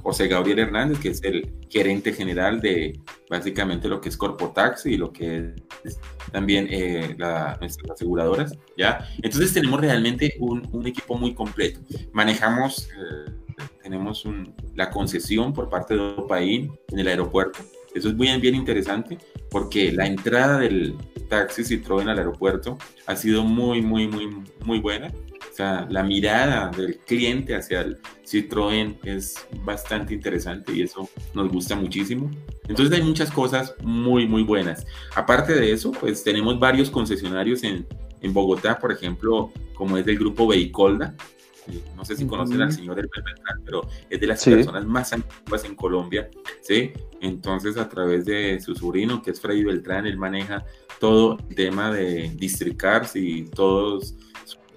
[0.03, 2.99] José Gabriel Hernández, que es el gerente general de
[3.31, 5.99] básicamente lo que es Corpotax y lo que es
[6.31, 7.15] también eh,
[7.59, 9.09] nuestras aseguradoras, ¿ya?
[9.23, 11.79] Entonces tenemos realmente un, un equipo muy completo.
[12.13, 13.31] Manejamos, eh,
[13.81, 14.23] tenemos
[14.75, 17.57] la concesión por parte de Opaín en el aeropuerto,
[17.95, 19.17] eso es bien, bien interesante
[19.49, 20.95] porque la entrada del
[21.29, 22.77] taxi Citroën al aeropuerto
[23.07, 25.07] ha sido muy, muy, muy, muy buena.
[25.07, 31.49] O sea, la mirada del cliente hacia el Citroën es bastante interesante y eso nos
[31.49, 32.29] gusta muchísimo.
[32.67, 34.85] Entonces hay muchas cosas muy, muy buenas.
[35.15, 37.87] Aparte de eso, pues tenemos varios concesionarios en,
[38.21, 40.47] en Bogotá, por ejemplo, como es del grupo
[41.67, 45.13] Vehicolda, no sé si conocen al señor Herbert Beltrán, pero es de las personas más
[45.13, 46.29] antiguas en Colombia,
[46.61, 46.91] ¿sí?
[47.21, 50.65] Entonces, a través de su sobrino, que es Freddy Beltrán, él maneja
[50.99, 54.15] todo el tema de District Cars y todos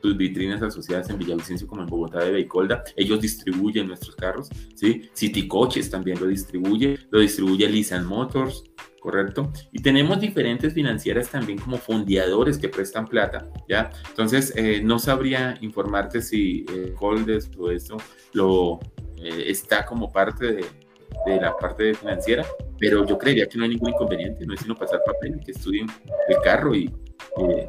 [0.01, 5.09] sus vitrinas asociadas en Villavicencio como en Bogotá de Beicolda, ellos distribuyen nuestros carros, ¿sí?
[5.13, 8.65] City Coches también lo distribuye, lo distribuye Lisan Motors,
[9.01, 9.53] ¿correcto?
[9.73, 13.91] Y tenemos diferentes financieras también como fondeadores que prestan plata, ¿ya?
[14.09, 17.97] Entonces, eh, no sabría informarte si eh, Coldes o esto
[18.33, 18.81] lo
[19.17, 20.65] eh, está como parte de,
[21.27, 22.45] de, la parte financiera,
[22.79, 25.87] pero yo creería que no hay ningún inconveniente, no es sino pasar papel, que estudien
[26.29, 26.93] el carro y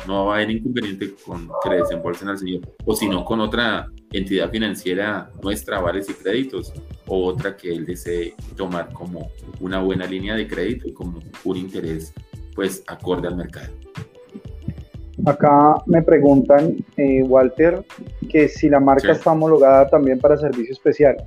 [0.07, 3.39] no va a haber inconveniente con que le desembolsen al señor, o si no con
[3.39, 6.73] otra entidad financiera nuestra, vales y créditos,
[7.07, 9.29] o otra que él desee tomar como
[9.59, 12.13] una buena línea de crédito y como un interés
[12.55, 13.71] pues acorde al mercado.
[15.25, 17.83] Acá me preguntan, eh, Walter,
[18.29, 21.17] que si la marca está homologada también para servicio especial.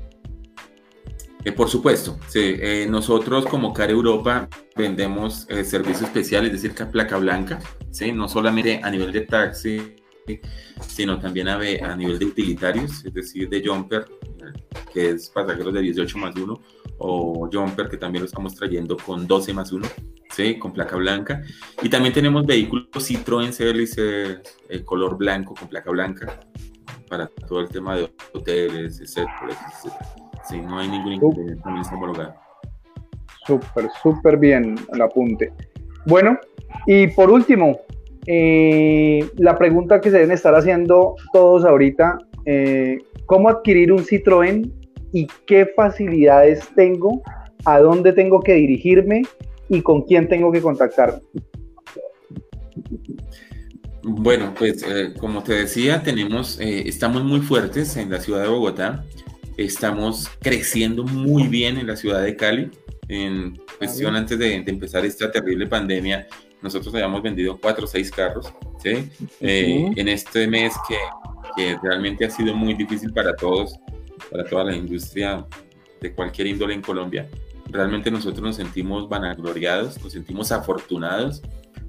[1.45, 2.57] Eh, por supuesto, sí.
[2.61, 7.59] Eh, nosotros como CAR Europa vendemos eh, servicios especiales, es decir, placa blanca,
[7.91, 8.13] ¿sí?
[8.13, 9.97] no solamente a nivel de taxi,
[10.87, 14.07] sino también a, nivel de utilitarios, es decir, de jumper,
[14.93, 16.63] que es pasajeros de 18 más 1,
[16.99, 19.89] o jumper, que también lo estamos trayendo con 12 más 1,
[20.31, 20.61] ¿sí?
[20.61, 21.43] con placa blanca.
[21.83, 26.39] Y también tenemos vehículos Citroën CLC color blanco, con placa blanca,
[27.09, 30.22] para todo el tema de hoteles, etcétera, etcétera.
[30.49, 31.63] Sí, no hay ningún inconveniente
[33.47, 35.53] Súper, súper bien el apunte.
[36.07, 36.39] Bueno,
[36.87, 37.81] y por último,
[38.27, 44.71] eh, la pregunta que se deben estar haciendo todos ahorita, eh, ¿cómo adquirir un Citroën
[45.13, 47.23] y qué facilidades tengo?
[47.65, 49.23] ¿A dónde tengo que dirigirme?
[49.69, 51.21] ¿Y con quién tengo que contactarme?
[54.05, 59.05] Bueno, pues eh, como te decía, tenemos, estamos muy fuertes en la ciudad de Bogotá.
[59.65, 62.71] Estamos creciendo muy bien en la ciudad de Cali.
[63.09, 66.27] En cuestión antes de, empezar esta terrible pandemia,
[66.61, 68.53] nosotros habíamos vendido cuatro o seis carros.
[68.83, 69.09] ¿sí?
[69.41, 70.97] Eh, en este mes que,
[71.57, 73.79] que realmente ha sido muy difícil para todos,
[74.31, 75.47] para toda la industria
[76.01, 77.29] de cualquier índole en Colombia,
[77.67, 81.41] realmente nosotros nos sentimos vanagloriados, nos sentimos afortunados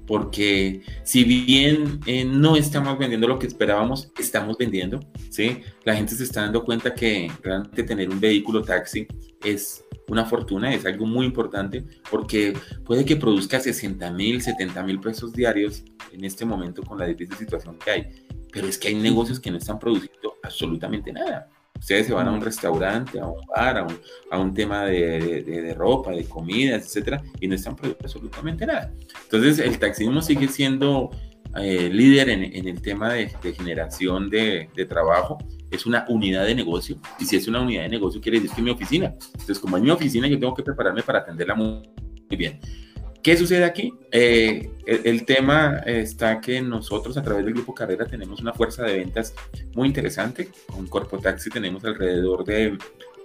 [0.06, 5.00] porque si bien eh, no estamos vendiendo lo que esperábamos, estamos vendiendo,
[5.30, 5.60] ¿sí?
[5.84, 9.06] La gente se está dando cuenta que realmente tener un vehículo taxi
[9.42, 12.52] es una fortuna, es algo muy importante, porque
[12.84, 15.82] puede que produzca 60 mil, 70 mil pesos diarios
[16.12, 19.50] en este momento con la difícil situación que hay, pero es que hay negocios que
[19.50, 21.48] no están produciendo absolutamente nada.
[21.84, 23.98] Ustedes se van a un restaurante, a un bar, a un,
[24.30, 28.90] a un tema de, de, ropa, de comida, etcétera, y no están produciendo absolutamente nada.
[29.24, 31.10] Entonces, el taxismo sigue siendo
[31.56, 35.36] eh, líder en, en, el tema de, de generación de, de, trabajo.
[35.70, 38.62] Es una unidad de negocio, y si es una unidad de negocio, quiere decir que
[38.62, 39.14] es mi oficina.
[39.32, 41.82] Entonces, como es mi oficina, yo tengo que prepararme para atenderla muy,
[42.30, 42.60] muy bien.
[43.24, 43.94] ¿Qué sucede aquí?
[44.12, 48.98] Eh, el, tema está que nosotros a través del Grupo Carrera tenemos una fuerza de
[48.98, 49.34] ventas
[49.74, 50.50] muy interesante.
[50.66, 52.76] Con Corpo Taxi tenemos alrededor de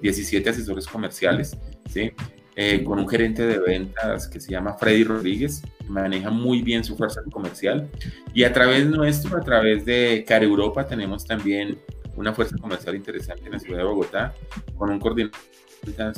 [0.01, 1.57] 17 asesores comerciales,
[1.89, 2.13] ¿sí?
[2.55, 6.95] Eh, con un gerente de ventas que se llama Freddy Rodríguez, maneja muy bien su
[6.95, 7.89] fuerza comercial.
[8.33, 11.77] Y a través nuestro, a través de Car Europa, tenemos también
[12.15, 14.33] una fuerza comercial interesante en la ciudad de Bogotá,
[14.77, 15.35] con un coordinador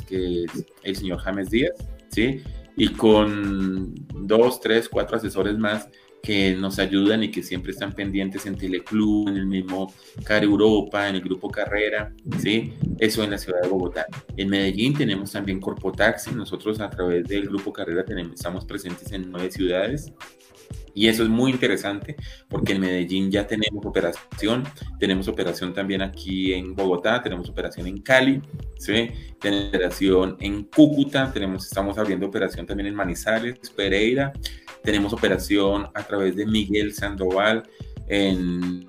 [0.06, 1.74] que es el señor James Díaz,
[2.10, 2.44] ¿sí?
[2.82, 5.88] Y con dos, tres, cuatro asesores más
[6.20, 11.08] que nos ayudan y que siempre están pendientes en Teleclub, en el mismo Car Europa,
[11.08, 12.74] en el Grupo Carrera, ¿sí?
[12.98, 14.06] Eso en la ciudad de Bogotá.
[14.36, 19.30] En Medellín tenemos también Corpotaxi, nosotros a través del Grupo Carrera tenemos, estamos presentes en
[19.30, 20.12] nueve ciudades,
[20.94, 22.16] y eso es muy interesante
[22.48, 24.64] porque en Medellín ya tenemos operación,
[24.98, 28.42] tenemos operación también aquí en Bogotá, tenemos operación en Cali,
[28.78, 29.10] ¿sí?
[29.40, 34.32] tenemos operación en Cúcuta, tenemos, estamos abriendo operación también en Manizales, Pereira,
[34.82, 37.62] tenemos operación a través de Miguel Sandoval
[38.08, 38.88] en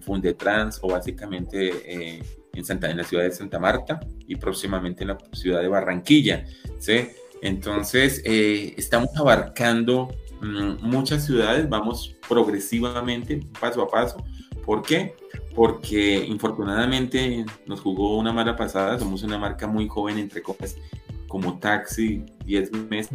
[0.00, 2.22] Fundetrans o básicamente eh,
[2.52, 6.44] en, Santa, en la ciudad de Santa Marta y próximamente en la ciudad de Barranquilla.
[6.78, 7.08] ¿sí?
[7.42, 10.08] Entonces, eh, estamos abarcando
[10.40, 14.24] muchas ciudades vamos progresivamente, paso a paso.
[14.64, 15.14] ¿Por qué?
[15.54, 20.76] Porque infortunadamente nos jugó una mala pasada, somos una marca muy joven, entre comillas,
[21.28, 23.10] como taxi, 10 meses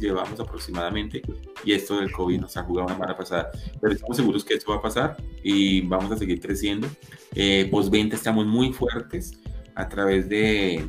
[0.00, 1.22] llevamos aproximadamente
[1.64, 3.50] y esto del COVID nos ha jugado una mala pasada.
[3.80, 6.86] Pero estamos seguros que esto va a pasar y vamos a seguir creciendo.
[7.34, 9.40] Eh, postventa estamos muy fuertes
[9.74, 10.88] a través de,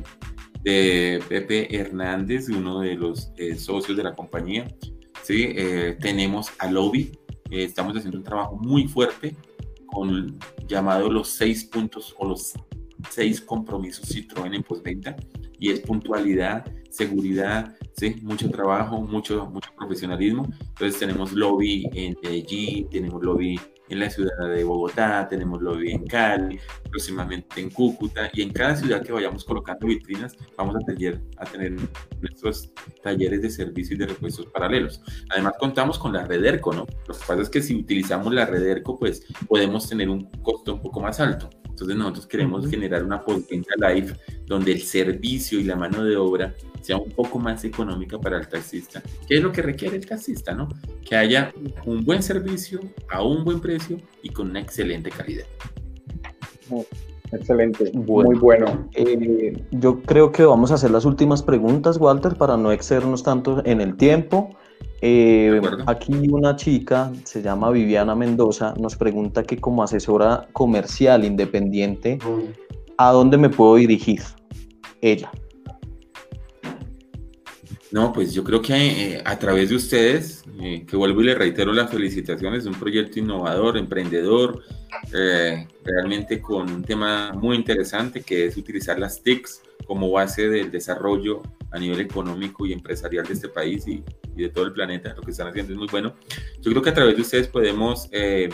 [0.62, 4.68] de Pepe Hernández, uno de los eh, socios de la compañía.
[5.22, 5.52] ¿Sí?
[5.56, 7.12] Eh, tenemos a Lobby,
[7.50, 9.36] eh, estamos haciendo un trabajo muy fuerte
[9.86, 12.52] con llamado los seis puntos o los
[13.10, 15.16] seis compromisos Citroën en postventa
[15.58, 18.16] y es puntualidad, seguridad, ¿sí?
[18.22, 20.48] mucho trabajo, mucho, mucho profesionalismo.
[20.60, 23.58] Entonces tenemos lobby en Medellín, tenemos lobby
[23.90, 28.76] en la ciudad de Bogotá, tenemos lobby en Cali, próximamente en Cúcuta, y en cada
[28.76, 31.74] ciudad que vayamos colocando vitrinas, vamos a tener, a tener
[32.20, 32.72] nuestros
[33.02, 35.02] talleres de servicio y de repuestos paralelos.
[35.30, 36.86] Además, contamos con la red ERCO, ¿no?
[37.06, 40.74] Lo que pasa es que si utilizamos la red ERCO, pues podemos tener un costo
[40.74, 41.50] un poco más alto.
[41.80, 44.14] Entonces nosotros queremos generar una postventa live
[44.44, 48.48] donde el servicio y la mano de obra sea un poco más económica para el
[48.48, 49.02] taxista.
[49.26, 50.52] ¿Qué es lo que requiere el taxista?
[50.52, 50.68] ¿no?
[51.02, 51.54] Que haya
[51.86, 55.46] un buen servicio a un buen precio y con una excelente calidad.
[57.32, 58.88] Excelente, muy bueno.
[58.94, 63.64] Eh, yo creo que vamos a hacer las últimas preguntas, Walter, para no excedernos tanto
[63.64, 64.54] en el tiempo.
[65.02, 72.18] Eh, aquí una chica, se llama Viviana Mendoza, nos pregunta que como asesora comercial independiente,
[72.98, 74.20] ¿a dónde me puedo dirigir?
[75.00, 75.30] Ella.
[77.92, 78.74] No, pues yo creo que
[79.14, 83.18] eh, a través de ustedes, eh, que vuelvo y le reitero las felicitaciones, un proyecto
[83.18, 84.62] innovador, emprendedor,
[85.82, 91.42] realmente con un tema muy interesante que es utilizar las TICs como base del desarrollo
[91.72, 94.04] a nivel económico y empresarial de este país y,
[94.36, 95.14] y, de todo el planeta.
[95.14, 96.14] Lo que están haciendo es muy bueno.
[96.60, 98.48] Yo creo que a través de ustedes podemos eh,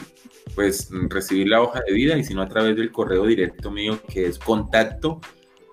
[0.55, 4.01] pues recibir la hoja de vida y si no a través del correo directo mío
[4.09, 5.21] que es contacto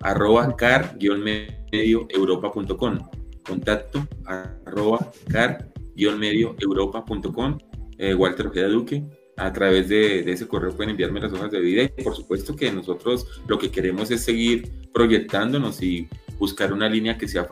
[0.00, 2.98] arroba car-medio europa.com
[3.46, 7.58] contacto arroba car-medio europa.com
[7.98, 9.04] eh, Walter Ojeda Duque
[9.36, 12.54] a través de, de, ese correo pueden enviarme las hojas de vida y por supuesto
[12.54, 17.48] que nosotros lo que queremos es seguir proyectándonos y buscar una línea que sea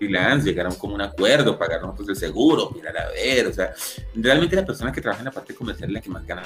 [0.00, 3.74] freelance, llegar a un acuerdo, pagar nosotros el seguro, mirar a ver, o sea,
[4.14, 6.42] realmente la persona que trabaja en la parte comercial es la que más gana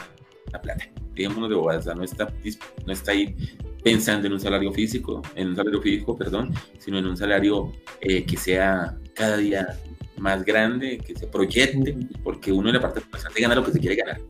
[0.53, 2.32] la plata, digamos de bobadas, o sea, no está,
[2.86, 3.34] no está ahí
[3.82, 8.24] pensando en un salario físico, en un salario físico, perdón, sino en un salario eh,
[8.24, 9.78] que sea cada día
[10.16, 13.80] más grande, que se proyecte, porque uno en la parte comercial gana lo que se
[13.80, 14.20] quiere ganar.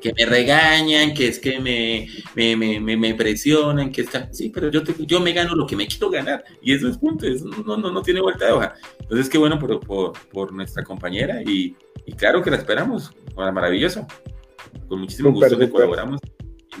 [0.00, 4.32] Que me regañan, que es que me, me, me, me presionan, que está...
[4.32, 6.44] Sí, pero yo, yo me gano lo que me quiero ganar.
[6.60, 8.74] Y eso es punto, eso no, no, no tiene vuelta de hoja.
[9.00, 13.12] Entonces, qué bueno por, por, por nuestra compañera y, y, claro que la esperamos.
[13.34, 14.06] Maravilloso.
[14.92, 16.20] Con muchísimo gusto que colaboramos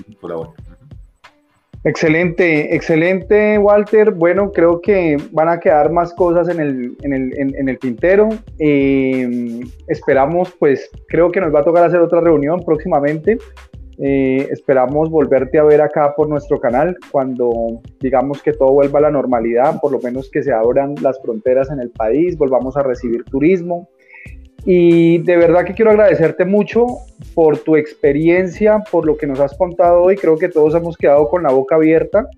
[0.06, 0.18] y.
[1.82, 4.10] Excelente, excelente, Walter.
[4.10, 8.28] Bueno, creo que van a quedar más cosas en el, en el, en, el tintero.
[8.58, 13.38] Eh, esperamos, pues, creo que nos va a tocar hacer otra reunión próximamente
[13.98, 19.02] Eh, esperamos volverte a ver acá por nuestro canal cuando digamos que todo vuelva a
[19.02, 22.82] la normalidad, por lo menos que se abran las fronteras en el país, volvamos a
[22.82, 23.88] recibir turismo.
[24.64, 26.86] Y de verdad que quiero agradecerte mucho
[27.34, 30.16] por tu experiencia, por lo que nos has contado hoy.
[30.16, 32.28] Creo que todos hemos quedado con la boca abierta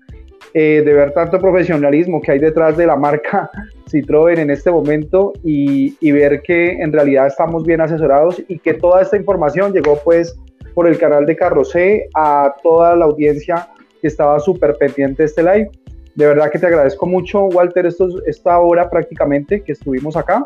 [0.53, 3.49] eh, de ver tanto profesionalismo que hay detrás de la marca
[3.91, 8.73] Citroën en este momento y, y, ver que en realidad estamos bien asesorados y que
[8.73, 10.35] toda esta información llegó pues
[10.73, 13.67] por el canal de Carrocé a toda la audiencia
[14.01, 15.69] que estaba súper pendiente de este live.
[16.15, 17.87] De verdad que te agradezco mucho, Walter,
[18.25, 20.45] esta hora prácticamente que estuvimos acá.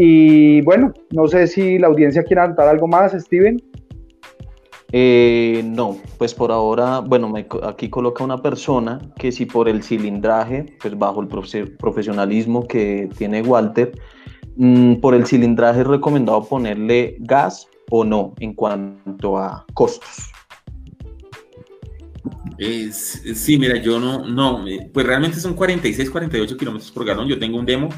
[0.00, 3.60] Y bueno, no sé si la audiencia quiere anotar algo más, Steven.
[4.92, 7.34] Eh, no, pues por ahora, bueno,
[7.64, 13.42] aquí coloca una persona que si por el cilindraje, pues bajo el profesionalismo que tiene
[13.42, 13.90] Walter,
[14.54, 20.30] mm, por el cilindraje es recomendado ponerle gas o no en cuanto a costos.
[22.92, 27.28] Sí, mira, yo no, no, eh, pues realmente son 46, 48 kilómetros por galón.
[27.28, 27.88] Yo tengo un demo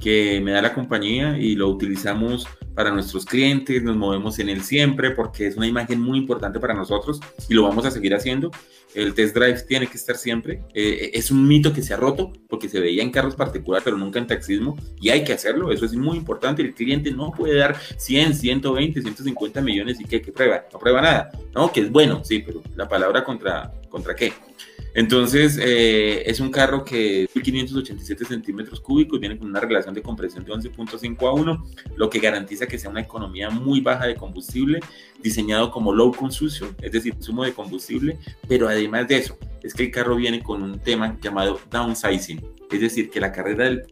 [0.00, 2.46] que me da la compañía y lo utilizamos
[2.80, 6.72] para nuestros clientes, nos movemos en él siempre porque es una imagen muy importante para
[6.72, 8.50] nosotros y lo vamos a seguir haciendo.
[8.94, 10.62] El test drive tiene que estar siempre.
[10.72, 13.98] Eh, es un mito que se ha roto porque se veía en carros particulares, pero
[13.98, 15.70] nunca en taxismo y hay que hacerlo.
[15.70, 16.62] Eso es muy importante.
[16.62, 21.02] El cliente no puede dar 100, 120, 150 millones y que, que prueba, no prueba
[21.02, 21.30] nada.
[21.54, 24.32] No, que es bueno, sí, pero la palabra contra, contra qué.
[24.94, 30.44] Entonces, eh, es un carro que 1587 centímetros cúbicos, viene con una relación de compresión
[30.44, 31.64] de 11.5 a 1,
[31.96, 34.80] lo que garantiza que sea una economía muy baja de combustible,
[35.22, 38.18] diseñado como low consumption, es decir, consumo de combustible,
[38.48, 42.80] pero además de eso, es que el carro viene con un tema llamado downsizing, es
[42.80, 43.84] decir, que la carrera del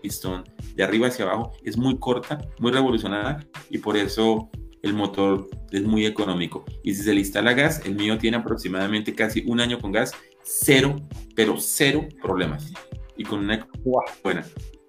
[0.00, 0.44] pistón
[0.74, 4.48] de arriba hacia abajo es muy corta, muy revolucionada y por eso
[4.82, 6.64] el motor es muy económico.
[6.84, 10.12] Y si se le instala gas, el mío tiene aproximadamente casi un año con gas
[10.48, 10.96] cero,
[11.34, 12.72] pero cero problemas.
[13.16, 13.66] Y con una
[14.22, 14.44] buena.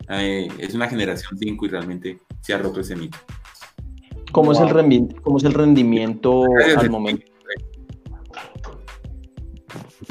[0.10, 3.18] Eh, es una generación 5 y realmente se ha roto ese mito.
[4.32, 6.44] ¿Cómo, es, el rendimiento, cómo es el rendimiento
[6.78, 7.26] al momento?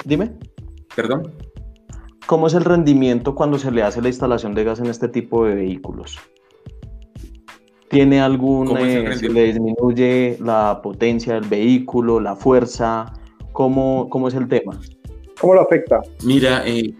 [0.04, 0.32] Dime.
[0.94, 1.32] Perdón.
[2.26, 5.46] ¿Cómo es el rendimiento cuando se le hace la instalación de gas en este tipo
[5.46, 6.18] de vehículos?
[7.88, 13.14] ¿Tiene algún, eh, se le disminuye la potencia del vehículo, la fuerza?
[13.52, 14.78] ¿Cómo, cómo es el tema?
[15.40, 16.00] ¿Cómo lo afecta?
[16.24, 16.94] Mira, eh,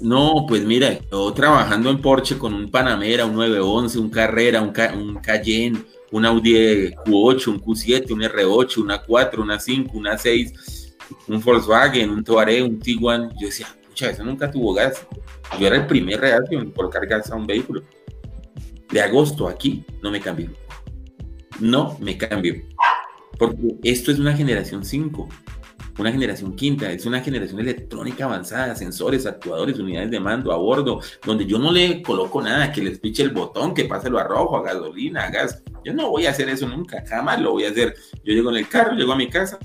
[0.00, 4.72] no, pues mira, yo trabajando en Porsche con un Panamera, un 911, un Carrera, un,
[5.00, 5.78] un Cayenne,
[6.12, 10.96] un Audi Q8, un Q7, un R8, una 4, una 5, una 6,
[11.28, 13.30] un Volkswagen, un Touareg, un Tiguan.
[13.40, 15.06] Yo decía, pucha, eso nunca tuvo gas.
[15.58, 17.82] Yo era el primer reacción en colocar gas a un vehículo.
[18.90, 20.50] De agosto aquí no me cambió.
[21.60, 22.62] No me cambio.
[23.38, 25.28] Porque esto es una generación 5
[25.98, 31.00] una generación quinta, es una generación electrónica avanzada, sensores, actuadores, unidades de mando a bordo,
[31.24, 34.24] donde yo no le coloco nada, que les piche el botón, que pase lo a
[34.24, 35.62] rojo, a gasolina, a gas.
[35.84, 37.94] Yo no voy a hacer eso nunca, jamás lo voy a hacer.
[38.24, 39.58] Yo llego en el carro, llego a mi casa,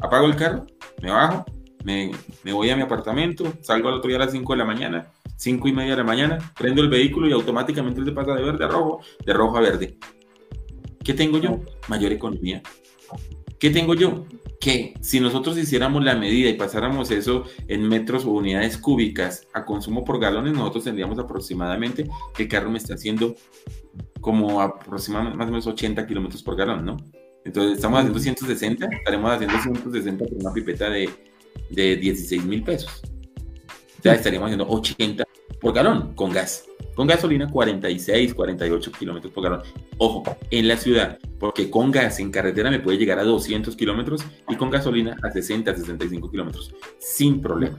[0.00, 0.66] apago el carro,
[1.02, 1.44] me bajo,
[1.84, 2.10] me,
[2.42, 5.12] me voy a mi apartamento, salgo al otro día a las 5 de la mañana,
[5.36, 8.64] 5 y media de la mañana, prendo el vehículo y automáticamente se pasa de verde
[8.64, 9.98] a rojo, de rojo a verde.
[11.04, 11.60] ¿Qué tengo yo?
[11.88, 12.62] Mayor economía.
[13.58, 14.24] ¿Qué tengo yo?
[14.64, 19.66] Que si nosotros hiciéramos la medida y pasáramos eso en metros o unidades cúbicas a
[19.66, 23.36] consumo por galones, nosotros tendríamos aproximadamente que el carro me está haciendo
[24.22, 26.96] como aproximadamente más o menos 80 kilómetros por galón, ¿no?
[27.44, 31.10] Entonces estamos haciendo 160, estaremos haciendo 160 por una pipeta de,
[31.68, 33.02] de 16 mil pesos.
[34.02, 35.24] Ya estaríamos haciendo 80
[35.60, 36.64] por galón con gas.
[36.94, 39.62] Con gasolina 46, 48 kilómetros por galón.
[39.98, 44.24] Ojo, en la ciudad, porque con gas en carretera me puede llegar a 200 kilómetros
[44.48, 47.78] y con gasolina a 60, 65 kilómetros, sin problema.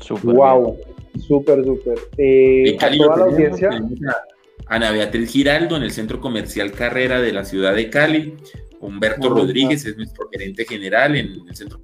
[0.00, 0.78] Super wow,
[1.26, 1.98] súper, súper.
[2.18, 3.70] Eh, a toda la audiencia.
[4.66, 8.34] Ana Beatriz Giraldo en el Centro Comercial Carrera de la ciudad de Cali.
[8.80, 11.80] Humberto Rodríguez es nuestro gerente general en el Centro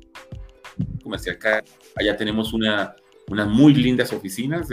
[1.02, 1.64] Comercial Carrera.
[1.96, 2.94] Allá tenemos una,
[3.30, 4.68] unas muy lindas oficinas.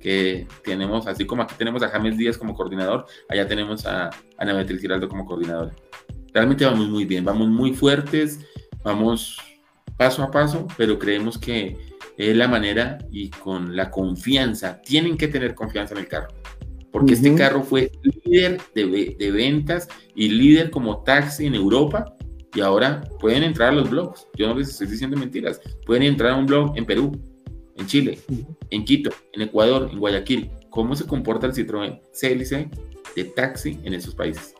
[0.00, 4.52] que tenemos, así como aquí tenemos a James Díaz como coordinador, allá tenemos a Ana
[4.52, 5.74] Beatriz Giraldo como coordinadora.
[6.32, 8.38] Realmente vamos muy bien, vamos muy fuertes,
[8.84, 9.38] vamos
[9.96, 11.76] paso a paso, pero creemos que
[12.16, 16.28] es la manera y con la confianza, tienen que tener confianza en el carro,
[16.92, 17.90] porque este carro fue
[18.24, 22.14] líder de, de ventas y líder como taxi en Europa
[22.54, 24.26] y ahora pueden entrar a los blogs.
[24.34, 25.60] Yo no les estoy diciendo mentiras.
[25.84, 27.12] Pueden entrar a un blog en Perú,
[27.76, 28.18] en Chile,
[28.70, 30.50] en Quito, en Ecuador, en Guayaquil.
[30.70, 32.68] ¿Cómo se comporta el Citroën CLC
[33.14, 34.54] de taxi en esos países?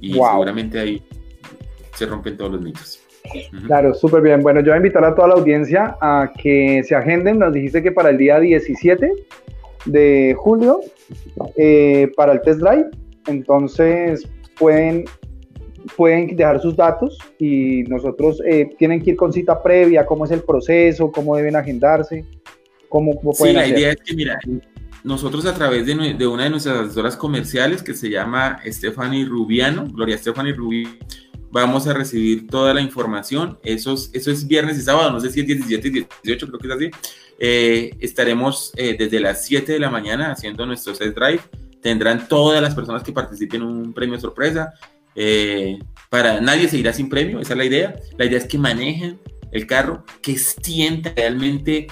[0.00, 1.02] Y seguramente ahí
[1.94, 3.00] se rompen todos los mitos.
[3.66, 4.40] Claro, súper bien.
[4.40, 7.38] Bueno, yo voy a invitar a toda la audiencia a que se agenden.
[7.38, 9.12] Nos dijiste que para el día 17
[9.84, 10.80] de julio,
[11.56, 12.86] eh, para el test drive,
[13.26, 15.04] entonces pueden,
[15.96, 20.30] pueden dejar sus datos y nosotros eh, tienen que ir con cita previa, cómo es
[20.30, 22.24] el proceso, cómo deben agendarse,
[22.88, 24.38] cómo, pueden Sí, la idea es que, mira,
[25.04, 29.86] nosotros a través de, de, una de nuestras asesoras comerciales que se llama Stephanie Rubiano,
[29.86, 30.96] Gloria Stephanie Rubiano,
[31.50, 33.58] vamos a recibir toda la información.
[33.62, 35.90] Eso es, eso es viernes y sábado, no sé si es 17 y
[36.22, 36.90] 18, creo que es así.
[37.38, 41.40] Eh, estaremos eh, desde las 7 de la mañana haciendo nuestro test drive.
[41.80, 44.74] Tendrán todas las personas que participen un premio sorpresa.
[45.14, 47.96] Eh, para nadie se irá sin premio, esa es la idea.
[48.18, 49.18] La idea es que manejen
[49.52, 51.86] el carro, que sientan realmente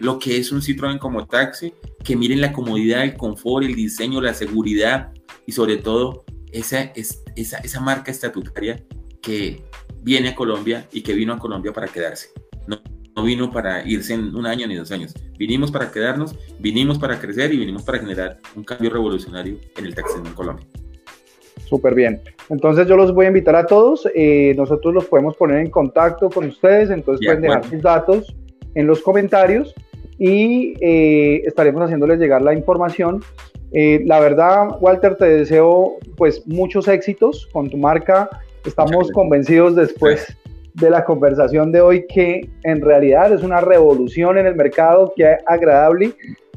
[0.00, 1.72] lo que es un Citroën como taxi,
[2.04, 5.12] que miren la comodidad, el confort, el diseño, la seguridad
[5.46, 8.84] y sobre todo esa, esa, esa marca estatutaria
[9.20, 9.64] que
[10.02, 12.30] viene a Colombia y que vino a Colombia para quedarse.
[12.66, 12.80] No,
[13.16, 15.14] no vino para irse en un año ni dos años.
[15.38, 19.94] Vinimos para quedarnos, vinimos para crecer y vinimos para generar un cambio revolucionario en el
[19.94, 20.66] taxismo en Colombia.
[21.72, 22.20] Súper bien.
[22.50, 24.06] Entonces yo los voy a invitar a todos.
[24.14, 26.90] Eh, nosotros los podemos poner en contacto con ustedes.
[26.90, 28.36] Entonces pueden dejar sus datos
[28.74, 29.74] en los comentarios
[30.18, 33.22] y eh, estaremos haciéndoles llegar la información
[33.72, 38.28] eh, la verdad, Walter, te deseo pues muchos éxitos con tu marca.
[38.66, 40.36] Estamos convencidos después
[40.74, 45.32] de la conversación de hoy que en realidad es una revolución en el mercado, que
[45.32, 46.12] es agradable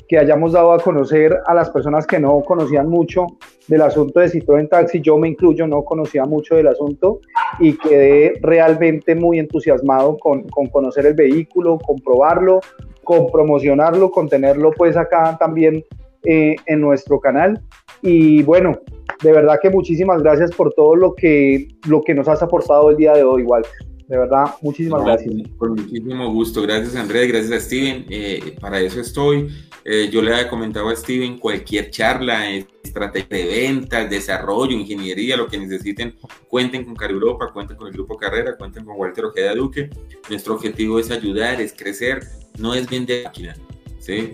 [0.08, 3.26] que hayamos dado a conocer a las personas que no conocían mucho
[3.68, 7.22] del asunto de Citroën Taxi, yo me incluyo, no conocía mucho del asunto
[7.60, 12.60] y quedé realmente muy entusiasmado con, con conocer el vehículo, con probarlo,
[13.04, 15.84] con promocionarlo, con tenerlo pues acá también
[16.24, 17.62] eh, en nuestro canal.
[18.02, 18.80] Y bueno,
[19.24, 22.98] de verdad que muchísimas gracias por todo lo que, lo que nos has aportado el
[22.98, 23.72] día de hoy, Walter.
[24.08, 25.34] De verdad, muchísimas gracias.
[25.58, 26.62] Con muchísimo gusto.
[26.62, 27.28] Gracias, Andrés.
[27.28, 28.06] Gracias a Steven.
[28.10, 29.50] Eh, para eso estoy.
[29.88, 35.48] Eh, yo le había comentado a Steven cualquier charla, estrategia de ventas, desarrollo, ingeniería, lo
[35.48, 36.18] que necesiten,
[36.48, 39.90] cuenten con Europa cuenten con el Grupo Carrera, cuenten con Walter Ojeda Duque.
[40.30, 42.24] Nuestro objetivo es ayudar, es crecer,
[42.58, 43.56] no es vender máquina.
[44.00, 44.34] ¿sí?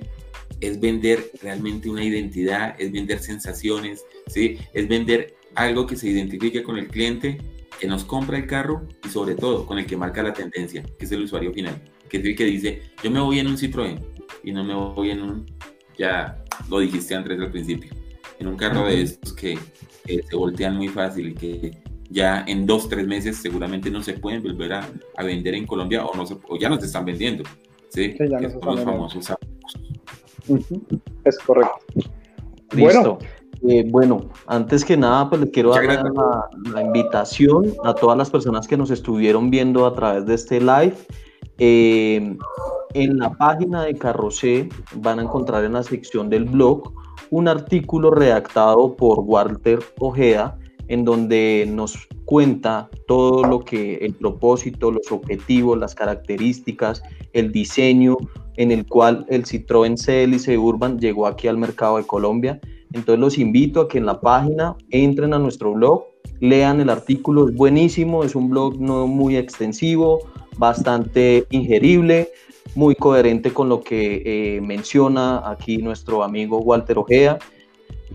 [0.61, 4.59] es vender realmente una identidad, es vender sensaciones, ¿sí?
[4.73, 7.39] es vender algo que se identifique con el cliente
[7.79, 11.05] que nos compra el carro y sobre todo con el que marca la tendencia, que
[11.05, 11.81] es el usuario final,
[12.11, 13.97] que es el que dice, yo me voy en un Citroën
[14.43, 15.45] y no me voy en un,
[15.97, 17.89] ya lo dijiste antes al principio,
[18.37, 19.57] en un carro de estos que,
[20.05, 21.77] se voltean muy fácil y que
[22.09, 24.89] ya en dos, tres meses seguramente no se pueden volver a,
[25.23, 27.43] vender en Colombia o, no o ya no se están vendiendo.
[27.89, 28.15] ¿sí?
[28.19, 29.31] ya que son los famosos
[31.23, 31.79] es correcto.
[32.73, 33.19] Listo.
[33.67, 38.67] Eh, bueno, antes que nada, pues le quiero dar la, invitación a todas las personas
[38.67, 40.95] que nos estuvieron viendo a través de este live.
[41.63, 42.37] Eh,
[42.95, 46.91] en la página de Carrocé van a encontrar en la sección del blog
[47.29, 50.57] un artículo redactado por Walter Ojeda
[50.87, 57.03] en donde nos cuenta todo lo que el propósito, los objetivos, las características,
[57.33, 58.17] el diseño
[58.57, 62.59] en el cual el Citroën C Urban llegó aquí al mercado de Colombia.
[62.91, 66.05] Entonces los invito a que en la página entren a nuestro blog,
[66.41, 70.19] lean el artículo, es buenísimo, es un blog no muy extensivo,
[70.57, 72.29] bastante ingerible,
[72.75, 77.37] muy coherente con lo que eh, menciona aquí nuestro amigo Walter Ojea.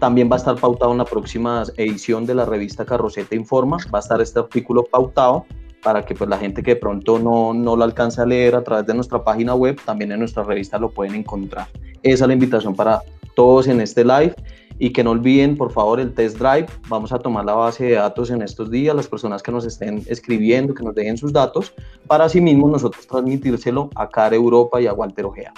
[0.00, 4.00] También va a estar pautado en la próxima edición de la revista Carroceta Informa, va
[4.00, 5.46] a estar este artículo pautado
[5.82, 8.64] para que pues la gente que de pronto no, no lo alcance a leer a
[8.64, 11.68] través de nuestra página web, también en nuestra revista lo pueden encontrar.
[12.02, 13.02] Esa es la invitación para
[13.36, 14.34] todos en este live
[14.78, 16.66] y que no olviden por favor el test drive.
[16.88, 20.02] Vamos a tomar la base de datos en estos días, las personas que nos estén
[20.06, 21.74] escribiendo, que nos dejen sus datos,
[22.06, 25.52] para así mismo nosotros transmitírselo a Care Europa y a Walter Ojea.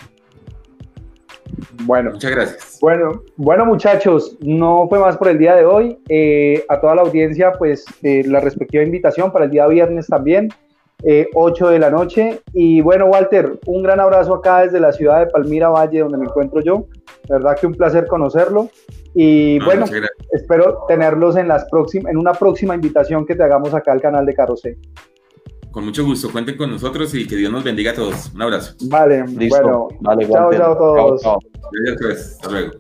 [1.84, 2.78] Bueno, muchas gracias.
[2.80, 5.98] Bueno, bueno muchachos, no fue más por el día de hoy.
[6.08, 10.50] Eh, a toda la audiencia, pues eh, la respectiva invitación para el día viernes también,
[11.02, 12.40] 8 eh, de la noche.
[12.52, 16.24] Y bueno, Walter, un gran abrazo acá desde la ciudad de Palmira Valle, donde me
[16.24, 16.86] encuentro yo.
[17.28, 18.70] La verdad que un placer conocerlo.
[19.14, 19.86] Y bueno,
[20.32, 24.26] espero tenerlos en, las próximas, en una próxima invitación que te hagamos acá al canal
[24.26, 24.78] de Carrocé.
[25.70, 28.32] Con mucho gusto, cuenten con nosotros y que Dios nos bendiga a todos.
[28.34, 28.74] Un abrazo.
[28.88, 31.22] Vale, bueno, vale, chao, chao a todos.
[32.00, 32.38] Pues.
[32.40, 32.72] Hasta luego.